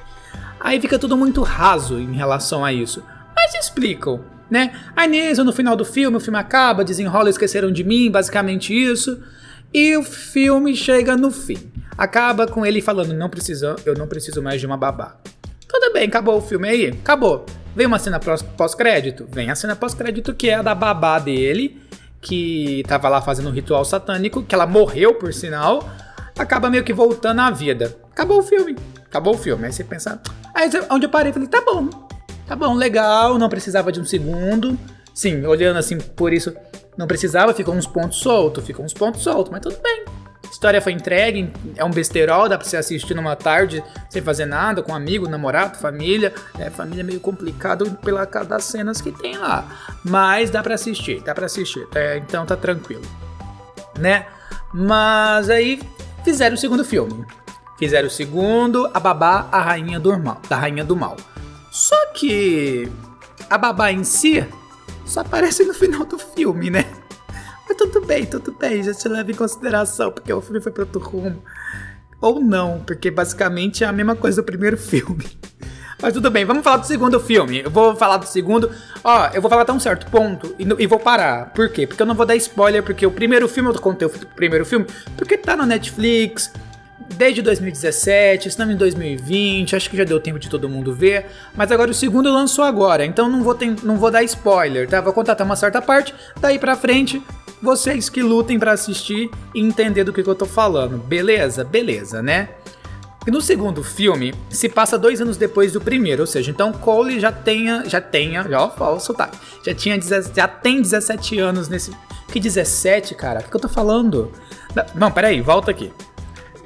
Aí 0.60 0.80
fica 0.80 0.98
tudo 0.98 1.16
muito 1.16 1.42
raso 1.42 1.98
em 1.98 2.12
relação 2.12 2.64
a 2.64 2.72
isso. 2.72 3.02
Mas 3.34 3.54
explicam, 3.54 4.24
né? 4.50 4.72
Aí 4.96 5.08
nisso, 5.08 5.44
no 5.44 5.52
final 5.52 5.76
do 5.76 5.84
filme, 5.84 6.16
o 6.16 6.20
filme 6.20 6.38
acaba, 6.38 6.84
desenrola, 6.84 7.30
esqueceram 7.30 7.70
de 7.70 7.84
mim, 7.84 8.10
basicamente 8.10 8.74
isso. 8.74 9.22
E 9.72 9.96
o 9.96 10.02
filme 10.02 10.74
chega 10.74 11.16
no 11.16 11.30
fim. 11.30 11.70
Acaba 11.96 12.46
com 12.46 12.66
ele 12.66 12.82
falando: 12.82 13.14
não 13.14 13.28
precisa, 13.28 13.76
eu 13.86 13.94
não 13.94 14.06
preciso 14.06 14.42
mais 14.42 14.60
de 14.60 14.66
uma 14.66 14.76
babá. 14.76 15.16
Tudo 15.68 15.92
bem, 15.92 16.08
acabou 16.08 16.38
o 16.38 16.40
filme 16.40 16.68
aí? 16.68 16.86
Acabou. 16.88 17.44
Vem 17.74 17.86
uma 17.86 17.98
cena 17.98 18.18
pós-crédito? 18.18 19.26
Vem 19.30 19.50
a 19.50 19.54
cena 19.54 19.76
pós-crédito 19.76 20.34
que 20.34 20.50
é 20.50 20.54
a 20.54 20.62
da 20.62 20.74
babá 20.74 21.18
dele, 21.18 21.80
que 22.20 22.82
tava 22.88 23.08
lá 23.08 23.20
fazendo 23.20 23.48
um 23.48 23.52
ritual 23.52 23.84
satânico, 23.84 24.42
que 24.42 24.54
ela 24.54 24.66
morreu 24.66 25.14
por 25.14 25.32
sinal, 25.32 25.88
acaba 26.38 26.70
meio 26.70 26.84
que 26.84 26.92
voltando 26.92 27.40
à 27.40 27.50
vida. 27.50 27.96
Acabou 28.10 28.40
o 28.40 28.42
filme. 28.42 28.76
Acabou 29.04 29.34
o 29.34 29.38
filme. 29.38 29.66
Aí 29.66 29.72
você 29.72 29.84
pensa. 29.84 30.20
Aí 30.54 30.68
onde 30.90 31.06
eu 31.06 31.10
parei, 31.10 31.32
falei, 31.32 31.48
tá 31.48 31.60
bom. 31.60 31.88
Tá 32.46 32.56
bom, 32.56 32.74
legal, 32.74 33.38
não 33.38 33.48
precisava 33.48 33.92
de 33.92 34.00
um 34.00 34.04
segundo. 34.04 34.78
Sim, 35.14 35.44
olhando 35.44 35.76
assim 35.78 35.98
por 35.98 36.32
isso, 36.32 36.54
não 36.96 37.06
precisava, 37.06 37.52
ficou 37.52 37.74
uns 37.74 37.86
pontos 37.86 38.18
soltos, 38.18 38.64
ficou 38.64 38.84
uns 38.84 38.94
pontos 38.94 39.22
soltos, 39.22 39.50
mas 39.52 39.60
tudo 39.60 39.76
bem. 39.82 40.04
História 40.50 40.80
foi 40.80 40.92
entregue, 40.92 41.52
é 41.76 41.84
um 41.84 41.90
besterol, 41.90 42.48
dá 42.48 42.56
pra 42.56 42.66
você 42.66 42.76
assistir 42.76 43.14
numa 43.14 43.36
tarde 43.36 43.84
sem 44.08 44.22
fazer 44.22 44.46
nada, 44.46 44.82
com 44.82 44.94
amigo, 44.94 45.28
namorado, 45.28 45.78
família. 45.78 46.32
É, 46.58 46.70
família 46.70 47.02
é 47.02 47.04
meio 47.04 47.20
complicado 47.20 47.90
pela 48.02 48.24
das 48.24 48.64
cenas 48.64 49.00
que 49.00 49.12
tem 49.12 49.36
lá. 49.36 49.66
Mas 50.04 50.50
dá 50.50 50.62
pra 50.62 50.74
assistir, 50.74 51.20
dá 51.22 51.34
pra 51.34 51.46
assistir, 51.46 51.86
tá, 51.88 52.16
então 52.16 52.44
tá 52.44 52.56
tranquilo. 52.56 53.02
Né? 53.98 54.26
Mas 54.72 55.50
aí 55.50 55.80
fizeram 56.24 56.54
o 56.54 56.58
segundo 56.58 56.84
filme. 56.84 57.24
Fizeram 57.78 58.08
o 58.08 58.10
segundo, 58.10 58.90
a 58.92 58.98
babá, 58.98 59.48
a 59.52 59.60
rainha 59.60 60.00
do 60.00 60.18
mal, 60.18 60.40
da 60.48 60.56
rainha 60.56 60.84
do 60.84 60.96
mal. 60.96 61.16
Só 61.70 62.12
que 62.12 62.90
a 63.48 63.56
babá 63.56 63.92
em 63.92 64.02
si 64.02 64.44
só 65.04 65.20
aparece 65.20 65.64
no 65.64 65.72
final 65.72 66.04
do 66.04 66.18
filme, 66.18 66.70
né? 66.70 66.84
Mas 67.68 67.76
tudo 67.76 68.00
bem, 68.00 68.24
tudo 68.24 68.52
bem, 68.52 68.82
já 68.82 68.94
te 68.94 69.06
leva 69.08 69.30
em 69.30 69.34
consideração, 69.34 70.10
porque 70.10 70.32
o 70.32 70.40
filme 70.40 70.60
foi 70.60 70.72
para 70.72 70.84
outro 70.84 71.00
rumo. 71.00 71.42
Ou 72.20 72.40
não, 72.40 72.80
porque 72.80 73.10
basicamente 73.10 73.84
é 73.84 73.86
a 73.86 73.92
mesma 73.92 74.16
coisa 74.16 74.40
do 74.40 74.46
primeiro 74.46 74.76
filme. 74.78 75.26
Mas 76.00 76.14
tudo 76.14 76.30
bem, 76.30 76.44
vamos 76.44 76.62
falar 76.62 76.78
do 76.78 76.86
segundo 76.86 77.18
filme. 77.20 77.60
Eu 77.60 77.70
vou 77.70 77.94
falar 77.94 78.18
do 78.18 78.26
segundo. 78.26 78.70
Ó, 79.02 79.30
eu 79.34 79.42
vou 79.42 79.50
falar 79.50 79.62
até 79.62 79.72
um 79.72 79.80
certo 79.80 80.08
ponto 80.10 80.54
e, 80.58 80.66
e, 80.78 80.86
vou 80.86 80.98
parar. 80.98 81.52
Por 81.52 81.68
quê? 81.68 81.86
Porque 81.86 82.00
eu 82.00 82.06
não 82.06 82.14
vou 82.14 82.24
dar 82.24 82.36
spoiler, 82.36 82.82
porque 82.82 83.04
o 83.04 83.10
primeiro 83.10 83.48
filme, 83.48 83.68
eu 83.68 83.74
contei 83.80 84.06
o 84.06 84.10
primeiro 84.10 84.64
filme, 84.64 84.86
porque 85.16 85.36
tá 85.36 85.56
no 85.56 85.66
Netflix, 85.66 86.52
desde 87.16 87.42
2017, 87.42 88.48
estamos 88.48 88.74
em 88.74 88.78
2020, 88.78 89.74
acho 89.74 89.90
que 89.90 89.96
já 89.96 90.04
deu 90.04 90.20
tempo 90.20 90.38
de 90.38 90.48
todo 90.48 90.68
mundo 90.68 90.94
ver, 90.94 91.26
mas 91.56 91.72
agora 91.72 91.90
o 91.90 91.94
segundo 91.94 92.32
lançou 92.32 92.64
agora, 92.64 93.04
então 93.04 93.28
não 93.28 93.42
vou, 93.42 93.54
ter, 93.54 93.74
não 93.82 93.96
vou 93.96 94.10
dar 94.10 94.22
spoiler, 94.22 94.88
tá? 94.88 95.00
Vou 95.00 95.12
contar 95.12 95.32
até 95.32 95.42
uma 95.42 95.56
certa 95.56 95.82
parte, 95.82 96.14
daí 96.40 96.58
pra 96.58 96.76
frente, 96.76 97.22
vocês 97.62 98.08
que 98.08 98.22
lutem 98.22 98.58
para 98.58 98.72
assistir 98.72 99.30
e 99.54 99.60
entender 99.60 100.04
do 100.04 100.12
que, 100.12 100.22
que 100.22 100.28
eu 100.28 100.34
tô 100.34 100.46
falando, 100.46 100.98
beleza? 100.98 101.64
Beleza, 101.64 102.22
né? 102.22 102.50
E 103.26 103.30
no 103.30 103.40
segundo 103.40 103.82
filme, 103.82 104.32
se 104.48 104.68
passa 104.68 104.98
dois 104.98 105.20
anos 105.20 105.36
depois 105.36 105.72
do 105.72 105.80
primeiro, 105.80 106.22
ou 106.22 106.26
seja, 106.26 106.50
então 106.50 106.72
Cole 106.72 107.20
já 107.20 107.30
tenha, 107.30 107.84
já 107.86 108.00
tenha, 108.00 108.42
já 108.44 108.58
ó, 108.62 108.94
o 108.94 109.00
sotaque, 109.00 109.36
já 109.64 109.74
tinha, 109.74 110.00
já 110.00 110.48
tem 110.48 110.80
17 110.80 111.38
anos 111.38 111.68
nesse, 111.68 111.90
que 112.32 112.40
17, 112.40 113.14
cara? 113.14 113.40
O 113.40 113.42
que, 113.42 113.50
que 113.50 113.56
eu 113.56 113.60
tô 113.60 113.68
falando? 113.68 114.32
Não, 114.94 115.10
peraí, 115.10 115.40
volta 115.40 115.70
aqui. 115.70 115.92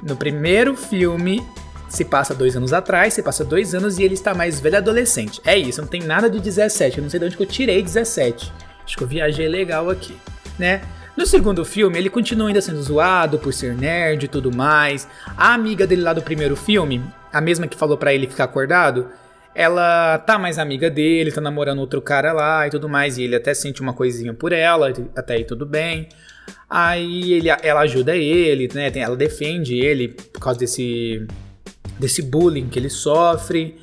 No 0.01 0.15
primeiro 0.15 0.75
filme, 0.75 1.45
se 1.89 2.05
passa 2.05 2.33
dois 2.33 2.55
anos 2.55 2.73
atrás, 2.73 3.13
se 3.13 3.21
passa 3.21 3.43
dois 3.43 3.73
anos 3.73 3.99
e 3.99 4.03
ele 4.03 4.13
está 4.13 4.33
mais 4.33 4.59
velho 4.59 4.77
adolescente. 4.77 5.41
É 5.45 5.57
isso, 5.57 5.81
não 5.81 5.87
tem 5.87 6.01
nada 6.01 6.29
de 6.29 6.39
17. 6.39 6.97
Eu 6.97 7.03
não 7.03 7.09
sei 7.09 7.19
de 7.19 7.25
onde 7.25 7.37
que 7.37 7.43
eu 7.43 7.47
tirei 7.47 7.81
17. 7.81 8.51
Acho 8.83 8.97
que 8.97 9.03
eu 9.03 9.07
viajei 9.07 9.47
legal 9.47 9.89
aqui, 9.89 10.17
né? 10.57 10.81
No 11.15 11.25
segundo 11.27 11.63
filme, 11.63 11.97
ele 11.97 12.09
continua 12.09 12.47
ainda 12.47 12.61
sendo 12.61 12.81
zoado 12.81 13.37
por 13.37 13.53
ser 13.53 13.75
nerd 13.75 14.25
e 14.25 14.27
tudo 14.27 14.51
mais. 14.51 15.07
A 15.37 15.53
amiga 15.53 15.85
dele 15.85 16.01
lá 16.01 16.11
do 16.11 16.23
primeiro 16.23 16.55
filme, 16.55 17.03
a 17.31 17.39
mesma 17.39 17.67
que 17.67 17.77
falou 17.77 17.97
para 17.97 18.13
ele 18.13 18.25
ficar 18.25 18.45
acordado, 18.45 19.09
ela 19.53 20.17
tá 20.17 20.39
mais 20.39 20.57
amiga 20.57 20.89
dele, 20.89 21.31
tá 21.31 21.39
namorando 21.39 21.79
outro 21.79 22.01
cara 22.01 22.33
lá 22.33 22.65
e 22.65 22.71
tudo 22.71 22.89
mais, 22.89 23.17
e 23.17 23.23
ele 23.23 23.35
até 23.35 23.53
sente 23.53 23.81
uma 23.81 23.93
coisinha 23.93 24.33
por 24.33 24.51
ela, 24.51 24.91
até 25.15 25.35
aí 25.35 25.43
tudo 25.43 25.65
bem. 25.65 26.09
Aí 26.67 27.33
ele, 27.33 27.49
ela 27.61 27.81
ajuda 27.81 28.15
ele, 28.15 28.67
né? 28.73 28.91
Ela 28.95 29.15
defende 29.15 29.77
ele 29.77 30.07
por 30.07 30.39
causa 30.39 30.59
desse, 30.59 31.27
desse 31.99 32.23
bullying 32.23 32.67
que 32.67 32.79
ele 32.79 32.89
sofre. 32.89 33.77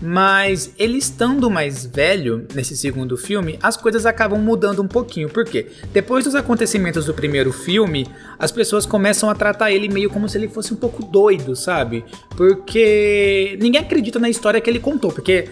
Mas 0.00 0.72
ele 0.78 0.98
estando 0.98 1.50
mais 1.50 1.84
velho 1.84 2.46
nesse 2.54 2.76
segundo 2.76 3.16
filme, 3.16 3.58
as 3.62 3.76
coisas 3.76 4.06
acabam 4.06 4.40
mudando 4.40 4.80
um 4.80 4.88
pouquinho. 4.88 5.28
Por 5.28 5.44
quê? 5.44 5.66
Depois 5.92 6.24
dos 6.24 6.34
acontecimentos 6.34 7.06
do 7.06 7.14
primeiro 7.14 7.52
filme, 7.52 8.06
as 8.38 8.52
pessoas 8.52 8.86
começam 8.86 9.28
a 9.28 9.34
tratar 9.34 9.72
ele 9.72 9.88
meio 9.88 10.08
como 10.08 10.28
se 10.28 10.38
ele 10.38 10.48
fosse 10.48 10.72
um 10.72 10.76
pouco 10.76 11.04
doido, 11.04 11.56
sabe? 11.56 12.04
Porque 12.36 13.58
ninguém 13.60 13.80
acredita 13.80 14.18
na 14.18 14.30
história 14.30 14.60
que 14.60 14.70
ele 14.70 14.78
contou, 14.78 15.10
porque 15.10 15.48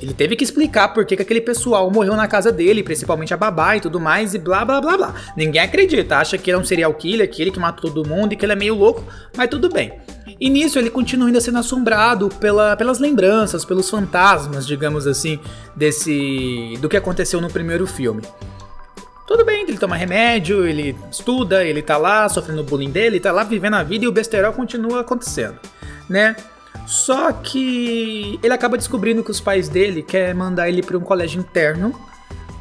ele 0.00 0.14
teve 0.14 0.36
que 0.36 0.44
explicar 0.44 0.88
por 0.88 1.04
que, 1.04 1.16
que 1.16 1.22
aquele 1.22 1.40
pessoal 1.40 1.90
morreu 1.90 2.14
na 2.16 2.26
casa 2.28 2.52
dele, 2.52 2.82
principalmente 2.82 3.34
a 3.34 3.36
babá 3.36 3.76
e 3.76 3.80
tudo 3.80 4.00
mais, 4.00 4.34
e 4.34 4.38
blá 4.38 4.64
blá 4.64 4.80
blá 4.80 4.96
blá. 4.96 5.14
Ninguém 5.36 5.60
acredita, 5.60 6.18
acha 6.18 6.38
que 6.38 6.50
ele 6.50 6.56
é 6.56 6.60
um 6.60 6.64
serial 6.64 6.94
killer, 6.94 7.28
aquele 7.28 7.50
que 7.50 7.58
matou 7.58 7.90
todo 7.90 8.08
mundo 8.08 8.32
e 8.32 8.36
que 8.36 8.44
ele 8.44 8.52
é 8.52 8.56
meio 8.56 8.74
louco, 8.74 9.04
mas 9.36 9.48
tudo 9.48 9.68
bem. 9.68 9.92
E 10.38 10.50
nisso 10.50 10.78
ele 10.78 10.90
continua 10.90 11.28
ainda 11.28 11.40
sendo 11.40 11.58
assombrado 11.58 12.28
pela, 12.28 12.76
pelas 12.76 12.98
lembranças, 12.98 13.64
pelos 13.64 13.88
fantasmas, 13.88 14.66
digamos 14.66 15.06
assim, 15.06 15.38
desse 15.74 16.74
do 16.80 16.88
que 16.88 16.96
aconteceu 16.96 17.40
no 17.40 17.50
primeiro 17.50 17.86
filme. 17.86 18.22
Tudo 19.26 19.44
bem, 19.44 19.62
ele 19.62 19.76
toma 19.76 19.96
remédio, 19.96 20.64
ele 20.64 20.96
estuda, 21.10 21.64
ele 21.64 21.82
tá 21.82 21.96
lá 21.96 22.28
sofrendo 22.28 22.60
o 22.60 22.64
bullying 22.64 22.90
dele, 22.90 23.18
tá 23.18 23.32
lá 23.32 23.42
vivendo 23.42 23.74
a 23.74 23.82
vida 23.82 24.04
e 24.04 24.08
o 24.08 24.12
besterol 24.12 24.52
continua 24.52 25.00
acontecendo, 25.00 25.58
né? 26.08 26.36
Só 26.86 27.32
que 27.32 28.38
ele 28.42 28.52
acaba 28.52 28.76
descobrindo 28.76 29.22
que 29.22 29.30
os 29.30 29.40
pais 29.40 29.68
dele 29.68 30.02
querem 30.02 30.34
mandar 30.34 30.68
ele 30.68 30.82
para 30.82 30.96
um 30.96 31.00
colégio 31.00 31.40
interno 31.40 31.94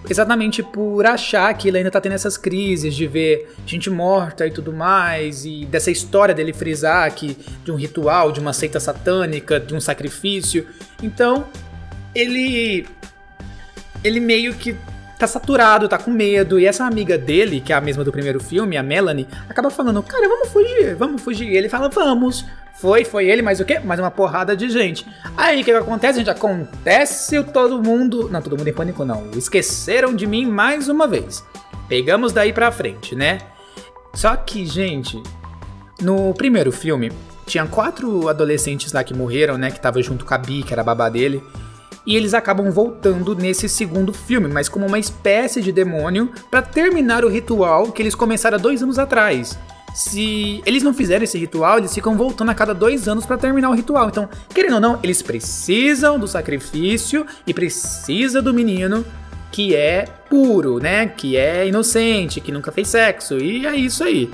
exatamente 0.09 0.61
por 0.61 1.05
achar 1.05 1.53
que 1.53 1.67
ele 1.67 1.77
ainda 1.77 1.91
tá 1.91 1.99
tendo 1.99 2.13
essas 2.13 2.37
crises 2.37 2.93
de 2.93 3.07
ver 3.07 3.53
gente 3.65 3.89
morta 3.89 4.45
e 4.45 4.51
tudo 4.51 4.71
mais, 4.71 5.45
e 5.45 5.65
dessa 5.65 5.91
história 5.91 6.33
dele 6.33 6.53
frisar 6.53 7.11
que 7.13 7.37
de 7.63 7.71
um 7.71 7.75
ritual, 7.75 8.31
de 8.31 8.39
uma 8.39 8.53
seita 8.53 8.79
satânica, 8.79 9.59
de 9.59 9.73
um 9.73 9.79
sacrifício. 9.79 10.67
Então, 11.01 11.45
ele 12.13 12.87
ele 14.03 14.19
meio 14.19 14.53
que 14.53 14.75
tá 15.17 15.25
saturado, 15.25 15.87
tá 15.87 15.97
com 15.97 16.11
medo. 16.11 16.59
E 16.59 16.65
essa 16.65 16.85
amiga 16.85 17.17
dele, 17.17 17.59
que 17.59 17.73
é 17.73 17.75
a 17.75 17.81
mesma 17.81 18.03
do 18.03 18.11
primeiro 18.11 18.39
filme, 18.39 18.77
a 18.77 18.83
Melanie, 18.83 19.27
acaba 19.49 19.69
falando: 19.69 20.03
Cara, 20.03 20.27
vamos 20.27 20.49
fugir, 20.49 20.95
vamos 20.95 21.21
fugir. 21.21 21.49
E 21.49 21.57
ele 21.57 21.69
fala: 21.69 21.89
Vamos. 21.89 22.45
Foi, 22.75 23.05
foi 23.05 23.27
ele, 23.29 23.41
mas 23.41 23.59
o 23.61 23.65
quê? 23.65 23.79
Mais 23.79 23.99
uma 23.99 24.11
porrada 24.11 24.55
de 24.55 24.69
gente. 24.69 25.07
Aí 25.37 25.61
o 25.61 25.63
que, 25.63 25.71
que 25.71 25.77
acontece, 25.77 26.19
gente? 26.19 26.29
Acontece 26.29 27.41
todo 27.45 27.81
mundo. 27.81 28.29
Não, 28.29 28.41
todo 28.41 28.57
mundo 28.57 28.67
em 28.67 28.73
pânico, 28.73 29.05
não. 29.05 29.31
Esqueceram 29.35 30.13
de 30.13 30.27
mim 30.27 30.45
mais 30.45 30.89
uma 30.89 31.07
vez. 31.07 31.43
Pegamos 31.87 32.33
daí 32.33 32.51
pra 32.51 32.71
frente, 32.71 33.15
né? 33.15 33.39
Só 34.13 34.35
que, 34.35 34.65
gente, 34.65 35.23
no 36.01 36.33
primeiro 36.33 36.71
filme, 36.71 37.13
tinha 37.45 37.65
quatro 37.65 38.27
adolescentes 38.27 38.91
lá 38.91 39.03
que 39.05 39.13
morreram, 39.13 39.57
né? 39.57 39.71
Que 39.71 39.79
tava 39.79 40.01
junto 40.01 40.25
com 40.25 40.33
a 40.33 40.37
Bi, 40.37 40.61
que 40.61 40.73
era 40.73 40.81
a 40.81 40.85
babá 40.85 41.07
dele. 41.07 41.41
E 42.05 42.15
eles 42.15 42.33
acabam 42.33 42.69
voltando 42.71 43.33
nesse 43.35 43.69
segundo 43.69 44.11
filme, 44.11 44.47
mas 44.49 44.67
como 44.67 44.85
uma 44.85 44.99
espécie 44.99 45.61
de 45.61 45.71
demônio, 45.71 46.29
para 46.51 46.61
terminar 46.61 47.23
o 47.23 47.29
ritual 47.29 47.91
que 47.91 48.01
eles 48.01 48.13
começaram 48.13 48.57
há 48.57 48.61
dois 48.61 48.83
anos 48.83 48.99
atrás 48.99 49.57
se 49.95 50.61
eles 50.65 50.83
não 50.83 50.93
fizerem 50.93 51.23
esse 51.23 51.37
ritual, 51.37 51.77
eles 51.77 51.93
ficam 51.93 52.17
voltando 52.17 52.51
a 52.51 52.53
cada 52.53 52.73
dois 52.73 53.07
anos 53.07 53.25
para 53.25 53.37
terminar 53.37 53.69
o 53.69 53.73
ritual. 53.73 54.09
Então, 54.09 54.27
querendo 54.53 54.73
ou 54.73 54.81
não, 54.81 54.99
eles 55.01 55.21
precisam 55.21 56.19
do 56.19 56.27
sacrifício 56.27 57.25
e 57.47 57.53
precisa 57.53 58.41
do 58.41 58.53
menino 58.53 59.05
que 59.53 59.73
é 59.73 60.03
puro, 60.29 60.79
né? 60.79 61.07
Que 61.07 61.37
é 61.37 61.65
inocente, 61.65 62.41
que 62.41 62.51
nunca 62.51 62.73
fez 62.73 62.89
sexo. 62.89 63.37
E 63.37 63.65
é 63.65 63.73
isso 63.73 64.03
aí. 64.03 64.29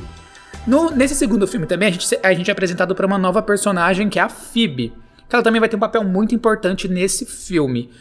No, 0.66 0.90
nesse 0.90 1.14
segundo 1.14 1.46
filme 1.46 1.68
também, 1.68 1.90
a 1.90 1.92
gente, 1.92 2.20
a 2.24 2.34
gente 2.34 2.50
é 2.50 2.54
apresentado 2.54 2.96
para 2.96 3.06
uma 3.06 3.20
nova 3.20 3.44
personagem 3.44 4.10
que 4.10 4.18
é 4.18 4.24
a 4.24 4.30
Phoebe. 4.30 4.92
Que 5.30 5.36
ela 5.36 5.44
também 5.44 5.60
vai 5.60 5.70
ter 5.70 5.76
um 5.76 5.80
papel 5.80 6.04
muito 6.04 6.34
importante 6.34 6.88
nesse 6.88 7.24
filme. 7.24 7.92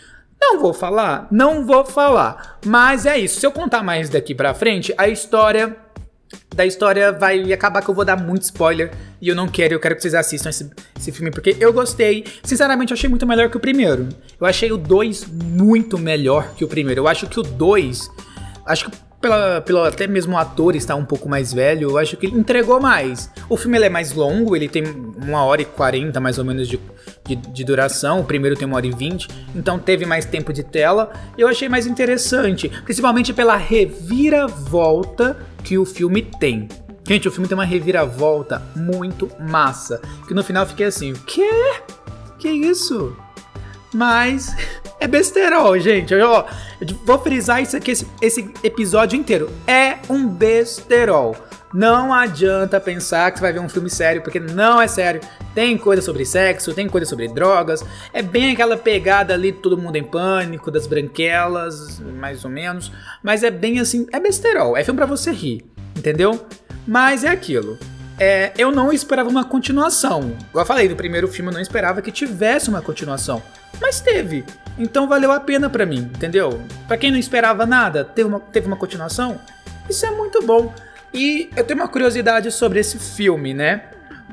Não 0.41 0.61
vou 0.61 0.73
falar, 0.73 1.29
não 1.31 1.67
vou 1.67 1.85
falar. 1.85 2.59
Mas 2.65 3.05
é 3.05 3.19
isso. 3.19 3.39
Se 3.39 3.47
eu 3.47 3.53
contar 3.53 3.83
mais 3.83 4.09
daqui 4.09 4.35
pra 4.35 4.55
frente, 4.55 4.95
a 4.97 5.07
história 5.07 5.77
da 6.55 6.67
história 6.67 7.13
vai 7.13 7.53
acabar 7.53 7.83
que 7.83 7.89
eu 7.89 7.95
vou 7.95 8.05
dar 8.05 8.17
muito 8.17 8.43
spoiler 8.43 8.93
e 9.21 9.29
eu 9.29 9.35
não 9.35 9.49
quero, 9.49 9.75
eu 9.75 9.81
quero 9.81 9.97
que 9.97 10.03
vocês 10.03 10.15
assistam 10.15 10.51
esse, 10.51 10.71
esse 10.99 11.13
filme 11.13 11.31
porque 11.31 11.57
eu 11.61 11.73
gostei. 11.73 12.25
Sinceramente, 12.43 12.93
eu 12.93 12.95
achei 12.95 13.09
muito 13.09 13.27
melhor 13.27 13.49
que 13.51 13.57
o 13.57 13.61
primeiro. 13.61 14.09
Eu 14.41 14.47
achei 14.47 14.71
o 14.73 14.77
2 14.77 15.27
muito 15.27 15.99
melhor 15.99 16.55
que 16.55 16.65
o 16.65 16.69
primeiro. 16.69 17.01
Eu 17.01 17.09
acho 17.09 17.27
que 17.27 17.39
o 17.39 17.43
2, 17.43 18.11
acho 18.67 18.91
que 18.91 19.10
pela, 19.21 19.61
pelo 19.61 19.85
até 19.85 20.07
mesmo 20.07 20.35
o 20.35 20.39
ator 20.39 20.75
estar 20.75 20.97
um 20.97 21.05
pouco 21.05 21.29
mais 21.29 21.53
velho, 21.53 21.91
eu 21.91 21.99
acho 21.99 22.17
que 22.17 22.27
ele 22.27 22.39
entregou 22.39 22.81
mais. 22.81 23.31
O 23.49 23.57
filme 23.57 23.79
é 23.79 23.89
mais 23.89 24.13
longo, 24.13 24.57
ele 24.57 24.69
tem 24.69 24.83
uma 25.17 25.45
hora 25.45 25.61
e 25.61 25.65
quarenta 25.65 26.19
mais 26.19 26.39
ou 26.39 26.45
menos 26.45 26.67
de, 26.67 26.81
de, 27.27 27.37
de, 27.37 27.65
duração, 27.65 28.21
o 28.21 28.25
primeiro 28.25 28.57
tem 28.57 28.67
uma 28.67 28.77
hora 28.77 28.87
e 28.87 28.91
vinte, 28.91 29.29
então 29.55 29.79
teve 29.79 30.07
mais 30.07 30.25
tempo 30.25 30.53
de 30.53 30.63
tela. 30.63 31.13
Eu 31.37 31.49
achei 31.49 31.69
mais 31.69 31.87
interessante, 31.87 32.69
principalmente 32.85 33.33
pela 33.33 33.57
reviravolta 33.57 35.37
que 35.63 35.77
o 35.77 35.85
filme 35.85 36.23
tem. 36.23 36.69
Gente, 37.07 37.29
o 37.29 37.31
filme 37.31 37.49
tem 37.49 37.57
uma 37.57 37.65
reviravolta 37.65 38.63
muito 38.75 39.31
massa, 39.39 40.01
que 40.27 40.35
no 40.35 40.43
final 40.43 40.65
fiquei 40.65 40.87
assim, 40.87 41.13
o 41.13 41.19
quê? 41.21 41.75
Que 42.39 42.49
isso? 42.49 43.17
Mas 43.93 44.55
é 45.01 45.09
besterol, 45.09 45.79
gente. 45.79 46.13
Eu, 46.13 46.45
vou 47.05 47.19
frisar 47.19 47.63
isso 47.63 47.77
aqui, 47.77 47.91
esse, 47.91 48.07
esse 48.21 48.53
episódio 48.63 49.19
inteiro. 49.19 49.51
É 49.67 49.97
um 50.09 50.29
besterol. 50.29 51.35
Não 51.73 52.13
adianta 52.13 52.81
pensar 52.81 53.31
que 53.31 53.39
você 53.39 53.43
vai 53.43 53.53
ver 53.53 53.61
um 53.61 53.69
filme 53.69 53.89
sério, 53.89 54.23
porque 54.23 54.39
não 54.39 54.83
é 54.83 54.87
sério. 54.87 55.21
Tem 55.55 55.79
coisa 55.79 56.03
sobre 56.03 56.27
sexo, 56.27 56.75
tem 56.75 56.89
coisa 56.89 57.07
sobre 57.07 57.29
drogas. 57.29 57.85
É 58.13 58.21
bem 58.21 58.53
aquela 58.53 58.77
pegada 58.77 59.33
ali, 59.33 59.53
todo 59.53 59.79
mundo 59.79 59.97
em 59.97 60.05
pânico, 60.05 60.71
das 60.71 60.87
branquelas, 60.87 62.01
mais 62.01 62.45
ou 62.45 62.51
menos. 62.51 62.93
Mas 63.23 63.43
é 63.43 63.51
bem 63.51 63.81
assim, 63.81 64.07
é 64.13 64.21
besterol. 64.21 64.77
É 64.77 64.85
filme 64.85 64.99
para 64.99 65.07
você 65.07 65.31
rir, 65.31 65.65
entendeu? 65.97 66.45
Mas 66.87 67.25
é 67.25 67.29
aquilo. 67.29 67.79
É, 68.23 68.53
eu 68.59 68.71
não 68.71 68.93
esperava 68.93 69.31
uma 69.31 69.45
continuação. 69.47 70.37
Igual 70.51 70.63
eu 70.63 70.67
falei, 70.67 70.87
no 70.87 70.95
primeiro 70.95 71.27
filme 71.27 71.51
eu 71.51 71.55
não 71.55 71.61
esperava 71.61 72.03
que 72.03 72.13
tivesse 72.13 72.69
uma 72.69 72.83
continuação. 72.83 73.43
Mas 73.81 74.03
teve. 74.03 74.45
Então 74.79 75.09
valeu 75.09 75.33
a 75.33 75.41
pena 75.41 75.71
para 75.71 75.87
mim, 75.87 76.01
entendeu? 76.15 76.61
Para 76.87 76.99
quem 76.99 77.11
não 77.11 77.19
esperava 77.19 77.65
nada, 77.65 78.05
teve 78.05 78.29
uma, 78.29 78.39
teve 78.39 78.67
uma 78.67 78.77
continuação. 78.77 79.41
Isso 79.89 80.05
é 80.05 80.11
muito 80.11 80.43
bom. 80.43 80.75
E 81.15 81.49
eu 81.57 81.65
tenho 81.65 81.81
uma 81.81 81.89
curiosidade 81.89 82.51
sobre 82.53 82.79
esse 82.79 82.99
filme, 82.99 83.55
né? 83.55 83.85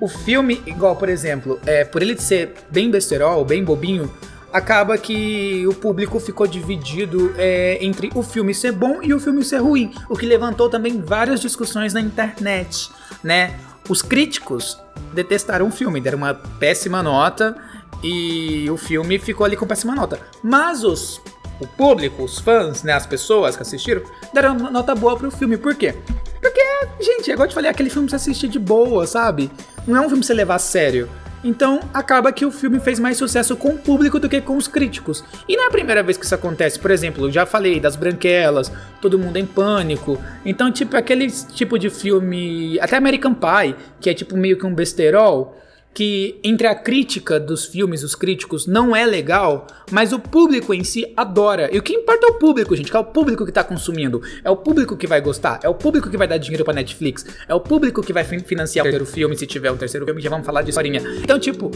O 0.02 0.10
filme, 0.10 0.62
igual 0.68 0.98
por 0.98 1.08
exemplo, 1.08 1.58
é, 1.66 1.86
por 1.86 2.02
ele 2.02 2.20
ser 2.20 2.56
bem 2.70 2.92
besterol, 2.92 3.46
bem 3.46 3.64
bobinho, 3.64 4.14
acaba 4.52 4.98
que 4.98 5.66
o 5.66 5.74
público 5.74 6.20
ficou 6.20 6.46
dividido 6.46 7.34
é, 7.38 7.78
entre 7.82 8.12
o 8.14 8.22
filme 8.22 8.54
ser 8.54 8.74
bom 8.74 9.02
e 9.02 9.14
o 9.14 9.20
filme 9.20 9.44
ser 9.44 9.58
ruim, 9.58 9.94
o 10.10 10.16
que 10.16 10.26
levantou 10.26 10.70
também 10.70 11.02
várias 11.02 11.40
discussões 11.40 11.94
na 11.94 12.02
internet, 12.02 12.90
né? 13.24 13.56
Os 13.90 14.02
críticos 14.02 14.78
detestaram 15.14 15.68
o 15.68 15.72
filme, 15.72 16.02
deram 16.02 16.18
uma 16.18 16.34
péssima 16.34 17.02
nota 17.02 17.56
e 18.04 18.70
o 18.70 18.78
filme 18.78 19.18
ficou 19.18 19.46
ali 19.46 19.56
com 19.56 19.66
péssima 19.66 19.96
nota. 19.96 20.20
Mas 20.44 20.84
os 20.84 21.22
o 21.60 21.66
público, 21.66 22.24
os 22.24 22.40
fãs, 22.40 22.84
né, 22.84 22.94
as 22.94 23.06
pessoas 23.06 23.56
que 23.56 23.62
assistiram, 23.62 24.04
deram 24.34 24.56
nota 24.56 24.94
boa 24.94 25.18
pro 25.18 25.32
filme. 25.32 25.58
Por 25.58 25.76
quê? 25.76 25.96
Porque, 26.40 26.62
gente, 27.00 27.32
igual 27.32 27.46
eu 27.46 27.50
te 27.50 27.56
falei, 27.56 27.70
aquele 27.70 27.90
filme 27.90 28.10
você 28.10 28.16
assistir 28.16 28.48
de 28.48 28.60
boa, 28.60 29.08
sabe? 29.08 29.52
Não 29.88 29.98
é 29.98 30.00
um 30.02 30.04
filme 30.04 30.20
pra 30.20 30.28
você 30.28 30.34
levar 30.34 30.56
a 30.56 30.60
sério. 30.60 31.10
Então, 31.48 31.80
acaba 31.94 32.30
que 32.34 32.46
o 32.46 32.52
filme 32.52 32.78
fez 32.78 33.00
mais 33.00 33.16
sucesso 33.16 33.56
com 33.56 33.70
o 33.70 33.78
público 33.78 34.20
do 34.20 34.28
que 34.28 34.42
com 34.42 34.58
os 34.58 34.68
críticos. 34.68 35.24
E 35.48 35.56
não 35.56 35.64
é 35.64 35.68
a 35.68 35.72
primeira 35.72 36.04
vez 36.04 36.18
que 36.18 36.26
isso 36.26 36.36
acontece. 36.36 36.78
Por 36.78 36.92
exemplo, 36.92 37.32
já 37.32 37.46
falei 37.46 37.80
das 37.80 37.96
branquelas, 37.96 38.70
todo 39.00 39.18
mundo 39.18 39.38
em 39.38 39.46
pânico. 39.46 40.22
Então, 40.44 40.70
tipo, 40.70 40.98
aquele 40.98 41.32
tipo 41.32 41.80
de 41.80 41.90
filme. 41.90 42.78
Até 42.82 42.98
American 42.98 43.34
Pie, 43.34 43.78
que 44.02 44.10
é 44.10 44.14
tipo 44.14 44.36
meio 44.36 44.58
que 44.58 44.66
um 44.66 44.76
besterol 44.76 45.58
que 45.98 46.40
entre 46.44 46.68
a 46.68 46.76
crítica 46.76 47.40
dos 47.40 47.66
filmes, 47.66 48.04
os 48.04 48.14
críticos, 48.14 48.68
não 48.68 48.96
é 48.96 49.04
legal, 49.04 49.66
mas 49.92 50.14
o 50.14 50.20
público 50.20 50.72
em 50.72 50.84
si 50.84 51.12
adora. 51.18 51.74
E 51.74 51.80
o 51.80 51.82
que 51.82 51.92
importa 51.92 52.28
é 52.28 52.30
o 52.30 52.34
público, 52.36 52.76
gente, 52.76 52.92
que 52.92 52.96
é 52.96 53.00
o 53.00 53.04
público 53.04 53.44
que 53.44 53.52
tá 53.52 53.64
consumindo. 53.64 54.22
É 54.44 54.50
o 54.52 54.56
público 54.56 54.96
que 54.96 55.08
vai 55.08 55.20
gostar, 55.20 55.60
é 55.64 55.68
o 55.68 55.74
público 55.74 56.08
que 56.08 56.16
vai 56.16 56.28
dar 56.28 56.38
dinheiro 56.38 56.64
pra 56.64 56.72
Netflix, 56.72 57.26
é 57.48 57.56
o 57.56 57.60
público 57.60 58.04
que 58.04 58.14
vai 58.14 58.24
financiar 58.24 58.86
o 58.86 58.92
terceiro 58.92 59.08
filme, 59.08 59.36
se 59.36 59.48
tiver 59.48 59.72
um 59.72 59.76
terceiro 59.76 60.06
filme, 60.06 60.22
já 60.22 60.30
vamos 60.30 60.46
falar 60.46 60.62
de 60.62 60.70
historinha. 60.70 61.02
Então, 61.24 61.40
tipo, 61.40 61.72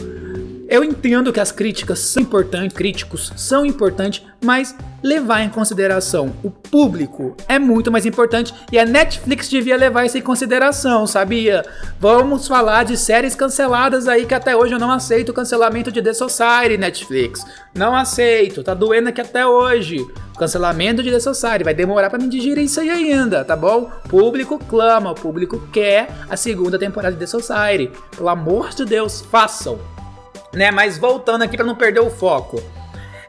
eu 0.72 0.82
entendo 0.82 1.34
que 1.34 1.38
as 1.38 1.52
críticas 1.52 1.98
são 1.98 2.22
importantes, 2.22 2.74
críticos 2.74 3.30
são 3.36 3.66
importantes, 3.66 4.22
mas 4.42 4.74
levar 5.02 5.42
em 5.42 5.50
consideração 5.50 6.32
o 6.42 6.50
público 6.50 7.36
é 7.46 7.58
muito 7.58 7.92
mais 7.92 8.06
importante 8.06 8.54
e 8.72 8.78
a 8.78 8.86
Netflix 8.86 9.50
devia 9.50 9.76
levar 9.76 10.06
isso 10.06 10.16
em 10.16 10.22
consideração, 10.22 11.06
sabia? 11.06 11.62
Vamos 12.00 12.48
falar 12.48 12.84
de 12.84 12.96
séries 12.96 13.34
canceladas 13.34 14.08
aí 14.08 14.24
que 14.24 14.32
até 14.32 14.56
hoje 14.56 14.72
eu 14.72 14.78
não 14.78 14.90
aceito 14.90 15.28
o 15.28 15.34
cancelamento 15.34 15.92
de 15.92 16.00
The 16.00 16.14
Society, 16.14 16.78
Netflix. 16.78 17.44
Não 17.74 17.94
aceito, 17.94 18.62
tá 18.62 18.72
doendo 18.72 19.10
aqui 19.10 19.20
até 19.20 19.46
hoje. 19.46 19.98
Cancelamento 20.38 21.02
de 21.02 21.10
The 21.10 21.20
Society, 21.20 21.64
vai 21.64 21.74
demorar 21.74 22.08
para 22.08 22.18
me 22.18 22.30
digerir 22.30 22.64
isso 22.64 22.80
aí 22.80 22.88
ainda, 22.88 23.44
tá 23.44 23.54
bom? 23.54 23.90
Público 24.08 24.58
clama, 24.58 25.10
o 25.10 25.14
público 25.14 25.68
quer 25.70 26.08
a 26.30 26.36
segunda 26.38 26.78
temporada 26.78 27.12
de 27.14 27.20
The 27.20 27.26
Society. 27.26 27.90
Pelo 28.16 28.30
amor 28.30 28.70
de 28.70 28.86
Deus, 28.86 29.20
façam 29.30 29.78
né? 30.52 30.70
Mas 30.70 30.98
voltando 30.98 31.42
aqui 31.42 31.56
para 31.56 31.66
não 31.66 31.74
perder 31.74 32.00
o 32.00 32.10
foco. 32.10 32.62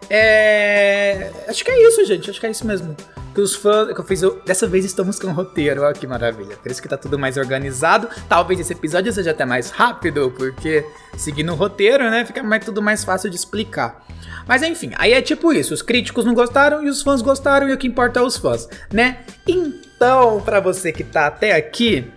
É... 0.09 1.31
Acho 1.47 1.63
que 1.63 1.71
é 1.71 1.87
isso, 1.87 2.05
gente. 2.05 2.29
Acho 2.29 2.39
que 2.39 2.45
é 2.45 2.51
isso 2.51 2.67
mesmo. 2.67 2.95
Que 3.33 3.41
os 3.41 3.55
fãs. 3.55 3.93
Que 3.93 3.99
eu 3.99 4.03
fiz. 4.03 4.21
Eu... 4.21 4.41
Dessa 4.45 4.67
vez 4.67 4.85
estamos 4.85 5.17
com 5.17 5.31
roteiro. 5.31 5.81
Olha 5.81 5.93
que 5.93 6.05
maravilha. 6.05 6.55
Por 6.57 6.71
isso 6.71 6.81
que 6.81 6.87
tá 6.87 6.97
tudo 6.97 7.17
mais 7.17 7.37
organizado. 7.37 8.07
Talvez 8.29 8.59
esse 8.59 8.73
episódio 8.73 9.11
seja 9.11 9.31
até 9.31 9.45
mais 9.45 9.69
rápido, 9.69 10.31
porque 10.37 10.85
seguindo 11.17 11.51
o 11.51 11.55
roteiro, 11.55 12.09
né? 12.09 12.25
Fica 12.25 12.43
mais, 12.43 12.63
tudo 12.63 12.81
mais 12.81 13.03
fácil 13.03 13.29
de 13.29 13.35
explicar. 13.35 14.05
Mas 14.47 14.61
enfim, 14.61 14.91
aí 14.97 15.13
é 15.13 15.21
tipo 15.21 15.53
isso. 15.53 15.73
Os 15.73 15.81
críticos 15.81 16.25
não 16.25 16.33
gostaram 16.33 16.83
e 16.83 16.89
os 16.89 17.01
fãs 17.01 17.21
gostaram, 17.21 17.69
e 17.69 17.73
o 17.73 17.77
que 17.77 17.87
importa 17.87 18.19
é 18.19 18.23
os 18.23 18.37
fãs, 18.37 18.67
né? 18.91 19.19
Então, 19.47 20.41
para 20.41 20.59
você 20.59 20.91
que 20.91 21.03
tá 21.03 21.27
até 21.27 21.55
aqui. 21.55 22.11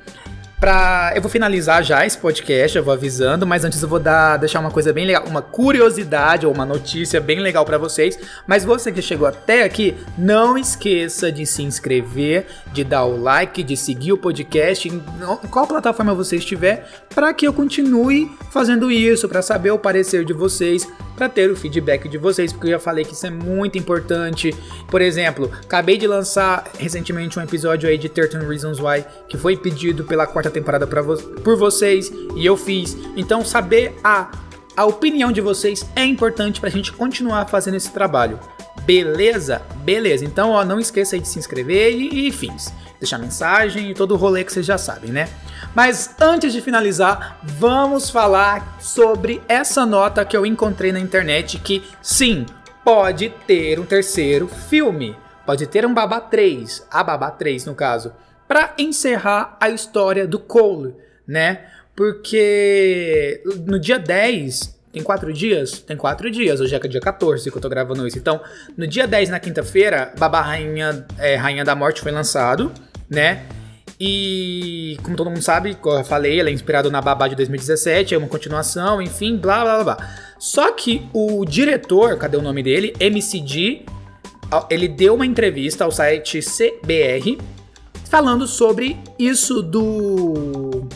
Pra, 0.58 1.12
eu 1.14 1.20
vou 1.20 1.30
finalizar 1.30 1.84
já 1.84 2.06
esse 2.06 2.16
podcast, 2.16 2.78
eu 2.78 2.82
vou 2.82 2.94
avisando, 2.94 3.46
mas 3.46 3.62
antes 3.62 3.82
eu 3.82 3.88
vou 3.88 4.00
dar, 4.00 4.38
deixar 4.38 4.58
uma 4.58 4.70
coisa 4.70 4.90
bem 4.90 5.04
legal, 5.04 5.24
uma 5.26 5.42
curiosidade 5.42 6.46
ou 6.46 6.54
uma 6.54 6.64
notícia 6.64 7.20
bem 7.20 7.40
legal 7.40 7.62
para 7.64 7.76
vocês. 7.76 8.18
Mas 8.46 8.64
você 8.64 8.90
que 8.90 9.02
chegou 9.02 9.26
até 9.26 9.64
aqui, 9.64 9.94
não 10.16 10.56
esqueça 10.56 11.30
de 11.30 11.44
se 11.44 11.62
inscrever, 11.62 12.46
de 12.72 12.84
dar 12.84 13.04
o 13.04 13.20
like, 13.20 13.62
de 13.62 13.76
seguir 13.76 14.12
o 14.12 14.18
podcast 14.18 14.88
em 14.88 15.02
qual 15.50 15.66
plataforma 15.66 16.14
você 16.14 16.36
estiver, 16.36 16.88
para 17.14 17.34
que 17.34 17.46
eu 17.46 17.52
continue 17.52 18.30
fazendo 18.50 18.90
isso, 18.90 19.28
para 19.28 19.42
saber 19.42 19.72
o 19.72 19.78
parecer 19.78 20.24
de 20.24 20.32
vocês, 20.32 20.88
para 21.16 21.28
ter 21.28 21.50
o 21.50 21.56
feedback 21.56 22.08
de 22.08 22.18
vocês, 22.18 22.52
porque 22.52 22.68
eu 22.68 22.72
já 22.72 22.78
falei 22.78 23.04
que 23.04 23.14
isso 23.14 23.26
é 23.26 23.30
muito 23.30 23.78
importante. 23.78 24.54
Por 24.88 25.00
exemplo, 25.00 25.50
acabei 25.64 25.96
de 25.96 26.06
lançar 26.06 26.70
recentemente 26.78 27.38
um 27.38 27.42
episódio 27.42 27.88
aí 27.88 27.96
de 27.96 28.08
13 28.08 28.38
Reasons 28.46 28.78
Why, 28.78 29.04
que 29.28 29.36
foi 29.36 29.56
pedido 29.56 30.04
pela 30.04 30.26
quarta 30.26 30.50
temporada 30.50 30.86
vo 30.86 31.16
por 31.42 31.56
vocês 31.56 32.12
e 32.36 32.44
eu 32.44 32.56
fiz. 32.56 32.96
Então, 33.16 33.44
saber 33.44 33.94
a, 34.04 34.30
a 34.76 34.84
opinião 34.84 35.32
de 35.32 35.40
vocês 35.40 35.86
é 35.96 36.04
importante 36.04 36.60
para 36.60 36.68
a 36.68 36.72
gente 36.72 36.92
continuar 36.92 37.46
fazendo 37.46 37.76
esse 37.76 37.90
trabalho. 37.90 38.38
Beleza? 38.84 39.62
Beleza. 39.84 40.24
Então, 40.24 40.50
ó, 40.50 40.64
não 40.64 40.78
esqueça 40.78 41.18
de 41.18 41.26
se 41.26 41.38
inscrever 41.38 41.92
e, 41.92 42.28
e 42.28 42.32
fins. 42.32 42.72
Deixar 42.98 43.18
mensagem 43.18 43.90
e 43.90 43.94
todo 43.94 44.12
o 44.12 44.16
rolê 44.16 44.44
que 44.44 44.52
vocês 44.52 44.64
já 44.64 44.78
sabem, 44.78 45.10
né? 45.10 45.28
Mas 45.74 46.14
antes 46.20 46.52
de 46.52 46.60
finalizar, 46.60 47.38
vamos 47.42 48.08
falar 48.08 48.78
sobre 48.80 49.42
essa 49.48 49.84
nota 49.84 50.24
que 50.24 50.36
eu 50.36 50.46
encontrei 50.46 50.92
na 50.92 51.00
internet 51.00 51.58
que 51.58 51.84
sim, 52.00 52.46
pode 52.84 53.30
ter 53.46 53.78
um 53.78 53.84
terceiro 53.84 54.48
filme. 54.48 55.16
Pode 55.44 55.66
ter 55.66 55.84
um 55.84 55.92
Babá 55.92 56.20
3, 56.20 56.86
a 56.90 57.04
Babá 57.04 57.30
3 57.30 57.66
no 57.66 57.74
caso, 57.74 58.12
para 58.48 58.74
encerrar 58.78 59.56
a 59.60 59.68
história 59.68 60.26
do 60.26 60.38
Cole, 60.38 60.94
né? 61.26 61.66
Porque 61.94 63.42
no 63.66 63.78
dia 63.78 63.98
10 63.98 64.76
tem 64.96 65.02
quatro 65.02 65.30
dias? 65.30 65.80
Tem 65.80 65.94
quatro 65.94 66.30
dias. 66.30 66.58
Hoje 66.58 66.74
é 66.74 66.78
dia 66.78 67.02
14 67.02 67.50
que 67.50 67.56
eu 67.56 67.60
tô 67.60 67.68
gravando 67.68 68.06
isso. 68.06 68.16
Então, 68.16 68.40
no 68.78 68.86
dia 68.86 69.06
10, 69.06 69.28
na 69.28 69.38
quinta-feira, 69.38 70.10
Babá 70.18 70.40
Rainha, 70.40 71.04
é, 71.18 71.34
Rainha 71.36 71.66
da 71.66 71.74
Morte 71.74 72.00
foi 72.00 72.10
lançado, 72.10 72.72
né? 73.08 73.44
E, 73.98 74.98
como 75.02 75.16
todo 75.16 75.30
mundo 75.30 75.42
sabe, 75.42 75.74
como 75.74 75.96
eu 75.96 76.04
falei, 76.04 76.38
ela 76.38 76.50
é 76.50 76.52
inspirada 76.52 76.90
na 76.90 77.00
Babá 77.00 77.28
de 77.28 77.34
2017, 77.34 78.14
é 78.14 78.18
uma 78.18 78.28
continuação, 78.28 79.00
enfim, 79.00 79.36
blá 79.36 79.62
blá 79.62 79.84
blá. 79.84 79.96
Só 80.38 80.70
que 80.72 81.08
o 81.14 81.44
diretor, 81.44 82.18
cadê 82.18 82.36
o 82.36 82.42
nome 82.42 82.62
dele? 82.62 82.94
MCG, 83.00 83.86
ele 84.68 84.86
deu 84.86 85.14
uma 85.14 85.24
entrevista 85.24 85.84
ao 85.84 85.90
site 85.90 86.40
CBR 86.40 87.38
falando 88.08 88.46
sobre 88.46 88.98
isso 89.18 89.62
do. 89.62 90.86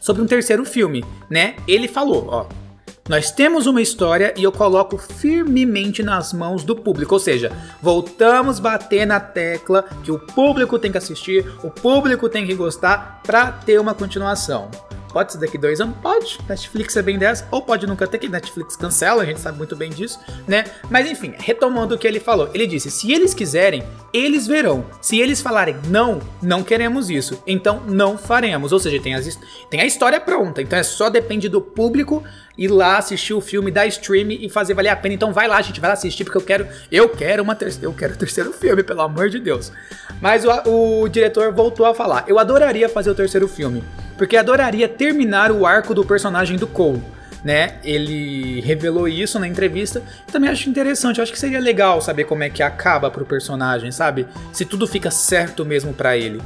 sobre 0.00 0.22
um 0.22 0.26
terceiro 0.26 0.64
filme, 0.64 1.04
né? 1.28 1.56
Ele 1.66 1.88
falou, 1.88 2.28
ó. 2.28 2.61
Nós 3.08 3.32
temos 3.32 3.66
uma 3.66 3.82
história 3.82 4.32
e 4.36 4.44
eu 4.44 4.52
coloco 4.52 4.96
firmemente 4.96 6.04
nas 6.04 6.32
mãos 6.32 6.62
do 6.62 6.76
público, 6.76 7.14
ou 7.14 7.18
seja, 7.18 7.50
voltamos 7.82 8.60
bater 8.60 9.04
na 9.04 9.18
tecla 9.18 9.84
que 10.04 10.12
o 10.12 10.20
público 10.20 10.78
tem 10.78 10.92
que 10.92 10.98
assistir, 10.98 11.52
o 11.64 11.70
público 11.70 12.28
tem 12.28 12.46
que 12.46 12.54
gostar 12.54 13.20
para 13.26 13.50
ter 13.50 13.80
uma 13.80 13.92
continuação. 13.92 14.70
Pode 15.12 15.32
ser 15.32 15.38
daqui 15.38 15.58
dois 15.58 15.80
anos? 15.80 15.96
Pode. 16.02 16.38
Netflix 16.48 16.96
é 16.96 17.02
bem 17.02 17.18
dessa. 17.18 17.46
Ou 17.50 17.62
pode 17.62 17.86
nunca 17.86 18.06
ter, 18.06 18.18
que 18.18 18.28
Netflix 18.28 18.76
cancela, 18.76 19.22
a 19.22 19.26
gente 19.26 19.40
sabe 19.40 19.58
muito 19.58 19.76
bem 19.76 19.90
disso, 19.90 20.18
né? 20.46 20.64
Mas 20.90 21.10
enfim, 21.10 21.34
retomando 21.38 21.94
o 21.94 21.98
que 21.98 22.06
ele 22.06 22.20
falou. 22.20 22.50
Ele 22.54 22.66
disse: 22.66 22.90
se 22.90 23.12
eles 23.12 23.34
quiserem, 23.34 23.82
eles 24.12 24.46
verão. 24.46 24.86
Se 25.00 25.20
eles 25.20 25.40
falarem 25.40 25.76
não, 25.88 26.20
não 26.40 26.62
queremos 26.62 27.10
isso. 27.10 27.42
Então 27.46 27.82
não 27.86 28.16
faremos. 28.16 28.72
Ou 28.72 28.78
seja, 28.78 29.00
tem, 29.00 29.14
as, 29.14 29.38
tem 29.70 29.80
a 29.80 29.86
história 29.86 30.20
pronta. 30.20 30.62
Então 30.62 30.78
é 30.78 30.82
só 30.82 31.10
depende 31.10 31.48
do 31.48 31.60
público 31.60 32.22
ir 32.56 32.68
lá 32.68 32.98
assistir 32.98 33.34
o 33.34 33.40
filme 33.40 33.70
da 33.70 33.86
stream 33.86 34.30
e 34.30 34.48
fazer 34.48 34.74
valer 34.74 34.90
a 34.90 34.96
pena. 34.96 35.14
Então 35.14 35.32
vai 35.32 35.48
lá, 35.48 35.60
gente, 35.62 35.80
vai 35.80 35.88
lá 35.88 35.94
assistir, 35.94 36.24
porque 36.24 36.38
eu 36.38 36.42
quero. 36.42 36.66
Eu 36.90 37.08
quero 37.08 37.42
uma 37.42 37.54
terceira. 37.54 37.86
Eu 37.86 37.92
quero 37.92 38.14
o 38.14 38.16
terceiro 38.16 38.52
filme, 38.54 38.82
pelo 38.82 39.02
amor 39.02 39.28
de 39.28 39.38
Deus. 39.38 39.72
Mas 40.20 40.44
o, 40.44 41.02
o 41.02 41.08
diretor 41.08 41.52
voltou 41.52 41.86
a 41.86 41.94
falar: 41.94 42.24
eu 42.26 42.38
adoraria 42.38 42.88
fazer 42.88 43.10
o 43.10 43.14
terceiro 43.14 43.48
filme. 43.48 43.82
Porque 44.22 44.36
adoraria 44.36 44.88
terminar 44.88 45.50
o 45.50 45.66
arco 45.66 45.92
do 45.92 46.04
personagem 46.04 46.56
do 46.56 46.64
Cole. 46.64 47.02
Né? 47.42 47.80
Ele 47.82 48.60
revelou 48.60 49.08
isso 49.08 49.36
na 49.36 49.48
entrevista. 49.48 50.00
Também 50.30 50.48
acho 50.48 50.70
interessante, 50.70 51.20
acho 51.20 51.32
que 51.32 51.38
seria 51.40 51.58
legal 51.58 52.00
saber 52.00 52.22
como 52.22 52.44
é 52.44 52.48
que 52.48 52.62
acaba 52.62 53.10
pro 53.10 53.26
personagem, 53.26 53.90
sabe? 53.90 54.28
Se 54.52 54.64
tudo 54.64 54.86
fica 54.86 55.10
certo 55.10 55.64
mesmo 55.64 55.92
para 55.92 56.16
ele. 56.16 56.40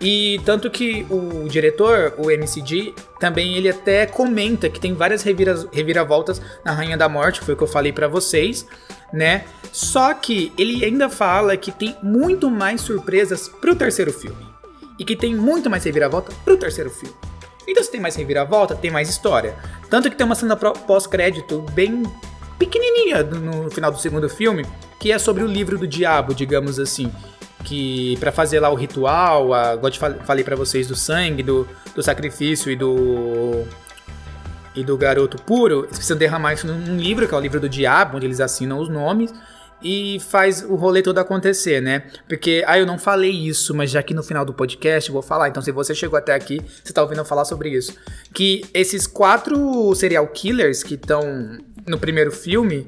E 0.00 0.40
tanto 0.46 0.70
que 0.70 1.06
o 1.10 1.46
diretor, 1.50 2.14
o 2.16 2.30
MCG, 2.30 2.94
também 3.20 3.58
ele 3.58 3.68
até 3.68 4.06
comenta 4.06 4.70
que 4.70 4.80
tem 4.80 4.94
várias 4.94 5.22
revira 5.22 5.68
reviravoltas 5.70 6.40
na 6.64 6.72
Rainha 6.72 6.96
da 6.96 7.10
Morte, 7.10 7.42
foi 7.42 7.52
o 7.52 7.56
que 7.58 7.64
eu 7.64 7.68
falei 7.68 7.92
para 7.92 8.08
vocês, 8.08 8.66
né? 9.12 9.44
Só 9.70 10.14
que 10.14 10.50
ele 10.56 10.82
ainda 10.82 11.10
fala 11.10 11.58
que 11.58 11.70
tem 11.72 11.94
muito 12.02 12.50
mais 12.50 12.80
surpresas 12.80 13.48
pro 13.48 13.76
terceiro 13.76 14.14
filme. 14.14 14.48
E 14.98 15.04
que 15.04 15.14
tem 15.14 15.32
muito 15.32 15.70
mais 15.70 15.84
reviravolta 15.84 16.32
pro 16.44 16.56
terceiro 16.56 16.90
filme. 16.90 17.14
Então 17.68 17.84
se 17.84 17.90
tem 17.90 18.00
mais 18.00 18.16
reviravolta, 18.16 18.74
tem 18.74 18.90
mais 18.90 19.08
história. 19.08 19.54
Tanto 19.90 20.10
que 20.10 20.16
tem 20.16 20.24
uma 20.24 20.34
cena 20.34 20.56
pós-crédito 20.56 21.60
bem 21.72 22.02
pequenininha 22.58 23.22
no 23.22 23.70
final 23.70 23.92
do 23.92 23.98
segundo 23.98 24.28
filme, 24.28 24.66
que 24.98 25.12
é 25.12 25.18
sobre 25.18 25.44
o 25.44 25.46
livro 25.46 25.78
do 25.78 25.86
diabo, 25.86 26.34
digamos 26.34 26.80
assim 26.80 27.12
que 27.64 28.16
para 28.18 28.32
fazer 28.32 28.60
lá 28.60 28.70
o 28.70 28.74
ritual, 28.74 29.52
a, 29.52 29.74
igual 29.74 29.92
eu 29.92 30.24
falei 30.24 30.44
para 30.44 30.56
vocês 30.56 30.86
do 30.86 30.94
sangue, 30.94 31.42
do, 31.42 31.68
do 31.94 32.02
sacrifício 32.02 32.70
e 32.72 32.76
do 32.76 33.64
e 34.74 34.84
do 34.84 34.96
garoto 34.96 35.36
puro, 35.42 35.80
eles 35.80 35.96
precisam 35.96 36.16
derramar 36.16 36.54
isso 36.54 36.66
num 36.66 36.96
livro, 36.96 37.26
que 37.26 37.34
é 37.34 37.36
o 37.36 37.40
livro 37.40 37.58
do 37.58 37.68
diabo, 37.68 38.16
onde 38.16 38.26
eles 38.26 38.38
assinam 38.38 38.78
os 38.78 38.88
nomes 38.88 39.34
e 39.82 40.18
faz 40.20 40.62
o 40.62 40.74
rolê 40.74 41.02
todo 41.02 41.18
acontecer, 41.18 41.80
né? 41.80 42.04
Porque, 42.28 42.64
ah, 42.66 42.78
eu 42.78 42.86
não 42.86 42.98
falei 42.98 43.30
isso, 43.30 43.74
mas 43.74 43.90
já 43.90 44.02
que 44.02 44.14
no 44.14 44.22
final 44.22 44.44
do 44.44 44.52
podcast 44.52 45.08
eu 45.08 45.12
vou 45.12 45.22
falar. 45.22 45.48
Então, 45.48 45.62
se 45.62 45.70
você 45.70 45.94
chegou 45.94 46.18
até 46.18 46.34
aqui, 46.34 46.60
você 46.82 46.92
tá 46.92 47.02
ouvindo 47.02 47.18
eu 47.18 47.24
falar 47.24 47.44
sobre 47.44 47.70
isso. 47.70 47.94
Que 48.32 48.64
esses 48.74 49.06
quatro 49.06 49.94
serial 49.94 50.26
killers 50.28 50.82
que 50.82 50.94
estão 50.94 51.58
no 51.86 51.98
primeiro 51.98 52.32
filme, 52.32 52.84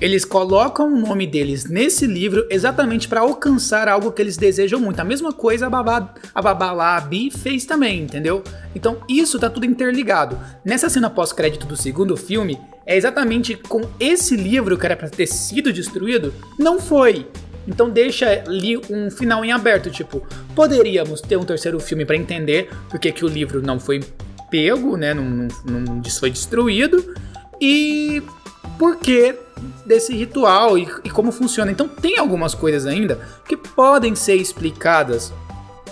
eles 0.00 0.24
colocam 0.24 0.92
o 0.92 0.96
nome 0.96 1.26
deles 1.26 1.64
nesse 1.64 2.06
livro 2.06 2.46
exatamente 2.50 3.08
para 3.08 3.20
alcançar 3.20 3.88
algo 3.88 4.12
que 4.12 4.22
eles 4.22 4.36
desejam 4.36 4.80
muito. 4.80 5.00
A 5.00 5.04
mesma 5.04 5.32
coisa 5.32 5.66
a 5.66 5.70
Babá, 5.70 6.14
a 6.34 6.42
Babá 6.42 6.72
lá, 6.72 6.96
a 6.96 7.00
Bi, 7.00 7.30
fez 7.30 7.64
também, 7.64 8.02
entendeu? 8.02 8.42
Então 8.74 8.98
isso 9.08 9.38
tá 9.38 9.50
tudo 9.50 9.66
interligado. 9.66 10.38
Nessa 10.64 10.88
cena 10.88 11.10
pós-crédito 11.10 11.66
do 11.66 11.76
segundo 11.76 12.16
filme, 12.16 12.58
é 12.86 12.96
exatamente 12.96 13.54
com 13.54 13.82
esse 13.98 14.36
livro 14.36 14.78
que 14.78 14.86
era 14.86 14.96
para 14.96 15.10
ter 15.10 15.26
sido 15.26 15.72
destruído, 15.72 16.32
não 16.58 16.80
foi. 16.80 17.26
Então 17.66 17.90
deixa 17.90 18.44
ali 18.46 18.78
um 18.88 19.10
final 19.10 19.44
em 19.44 19.52
aberto, 19.52 19.90
tipo, 19.90 20.26
poderíamos 20.54 21.20
ter 21.20 21.36
um 21.36 21.44
terceiro 21.44 21.78
filme 21.80 22.06
para 22.06 22.16
entender 22.16 22.70
porque 22.88 23.12
que 23.12 23.24
o 23.24 23.28
livro 23.28 23.60
não 23.60 23.78
foi 23.78 24.02
pego, 24.50 24.96
né, 24.96 25.12
não, 25.12 25.48
não, 25.66 25.80
não 25.80 26.04
foi 26.04 26.30
destruído 26.30 27.14
e 27.60 28.22
porque 28.78 29.34
desse 29.88 30.14
ritual 30.14 30.78
e, 30.78 30.86
e 31.02 31.10
como 31.10 31.32
funciona. 31.32 31.72
Então 31.72 31.88
tem 31.88 32.18
algumas 32.18 32.54
coisas 32.54 32.86
ainda 32.86 33.18
que 33.48 33.56
podem 33.56 34.14
ser 34.14 34.36
explicadas 34.36 35.32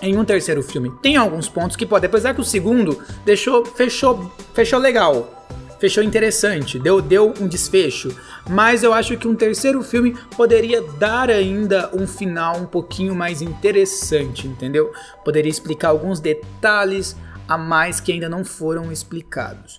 em 0.03 0.17
um 0.17 0.25
terceiro 0.25 0.63
filme. 0.63 0.93
Tem 1.03 1.17
alguns 1.17 1.49
pontos 1.49 1.77
que 1.77 1.87
podem, 1.87 2.07
apesar 2.07 2.35
que 2.35 2.41
o 2.41 2.45
segundo 2.45 3.03
deixou, 3.25 3.65
fechou, 3.65 4.31
fechou 4.55 4.79
legal. 4.79 5.33
Fechou 5.79 6.03
interessante, 6.03 6.79
deu, 6.79 7.03
deu 7.03 7.35
um 7.39 7.47
desfecho, 7.47 8.17
mas 8.49 8.83
eu 8.83 8.95
acho 8.95 9.15
que 9.19 9.29
um 9.29 9.35
terceiro 9.35 9.83
filme 9.83 10.17
poderia 10.35 10.81
dar 10.81 11.29
ainda 11.29 11.91
um 11.93 12.07
final 12.07 12.57
um 12.57 12.65
pouquinho 12.65 13.15
mais 13.15 13.43
interessante, 13.43 14.47
entendeu? 14.47 14.91
Poderia 15.23 15.51
explicar 15.51 15.89
alguns 15.89 16.19
detalhes 16.19 17.15
a 17.47 17.59
mais 17.59 18.01
que 18.01 18.11
ainda 18.11 18.27
não 18.27 18.43
foram 18.43 18.91
explicados. 18.91 19.79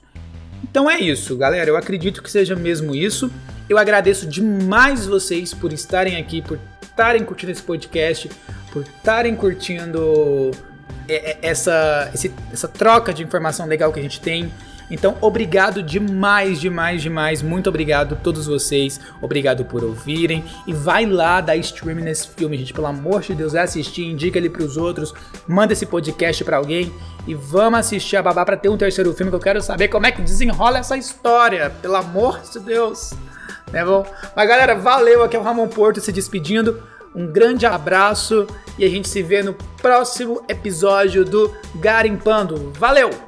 Então 0.64 0.90
é 0.90 1.00
isso, 1.00 1.36
galera. 1.36 1.70
Eu 1.70 1.78
acredito 1.78 2.22
que 2.22 2.30
seja 2.30 2.56
mesmo 2.56 2.94
isso. 2.94 3.32
Eu 3.70 3.78
agradeço 3.78 4.26
demais 4.26 5.06
vocês 5.06 5.54
por 5.54 5.74
estarem 5.74 6.18
aqui, 6.18 6.42
por 6.42 6.60
estarem 6.82 7.24
curtindo 7.24 7.52
esse 7.52 7.62
podcast, 7.62 8.30
por 8.72 8.84
estarem 8.84 9.36
curtindo 9.36 10.52
é, 11.08 11.32
é, 11.32 11.38
essa, 11.42 12.12
essa 12.52 12.68
troca 12.68 13.14
de 13.14 13.24
informação 13.24 13.66
legal 13.66 13.92
que 13.92 14.00
a 14.00 14.04
gente 14.04 14.22
tem. 14.22 14.52
Então, 14.90 15.18
obrigado 15.20 15.84
demais, 15.84 16.62
demais, 16.62 17.02
demais. 17.02 17.42
Muito 17.42 17.68
obrigado 17.68 18.14
a 18.14 18.18
todos 18.18 18.46
vocês. 18.48 19.00
Obrigado 19.22 19.66
por 19.66 19.84
ouvirem. 19.84 20.46
E 20.66 20.74
vai 20.74 21.06
lá 21.06 21.42
dar 21.42 21.58
stream 21.58 21.98
nesse 21.98 22.30
filme, 22.30 22.58
gente. 22.58 22.74
Pelo 22.74 22.88
amor 22.88 23.22
de 23.22 23.36
Deus, 23.36 23.54
vai 23.54 23.64
assistir, 23.64 24.06
indica 24.06 24.38
ele 24.38 24.50
pros 24.50 24.78
outros. 24.78 25.14
Manda 25.46 25.74
esse 25.74 25.86
podcast 25.86 26.44
para 26.44 26.58
alguém. 26.58 26.94
E 27.28 27.36
vamos 27.36 27.80
assistir 27.80 28.16
a 28.16 28.24
Babá 28.24 28.46
para 28.46 28.56
ter 28.56 28.70
um 28.70 28.78
terceiro 28.78 29.14
filme 29.14 29.30
que 29.30 29.36
eu 29.36 29.42
quero 29.42 29.62
saber 29.62 29.90
como 29.90 30.06
é 30.06 30.12
que 30.12 30.22
desenrola 30.22 30.80
essa 30.80 30.96
história. 30.96 31.70
Pelo 31.82 31.96
amor 31.96 32.40
de 32.50 32.60
Deus. 32.60 33.14
Né 33.72 33.84
bom? 33.84 34.06
Mas 34.36 34.48
galera, 34.48 34.76
valeu. 34.76 35.24
Aqui 35.24 35.36
é 35.36 35.40
o 35.40 35.44
Ramon 35.44 35.68
Porto 35.68 36.00
se 36.00 36.12
despedindo. 36.12 36.82
Um 37.16 37.28
grande 37.28 37.66
abraço 37.66 38.46
e 38.78 38.86
a 38.86 38.90
gente 38.90 39.10
se 39.10 39.24
vê 39.24 39.42
no 39.42 39.54
próximo 39.82 40.44
episódio 40.48 41.26
do 41.26 41.52
Garimpando. 41.76 42.72
Valeu! 42.74 43.27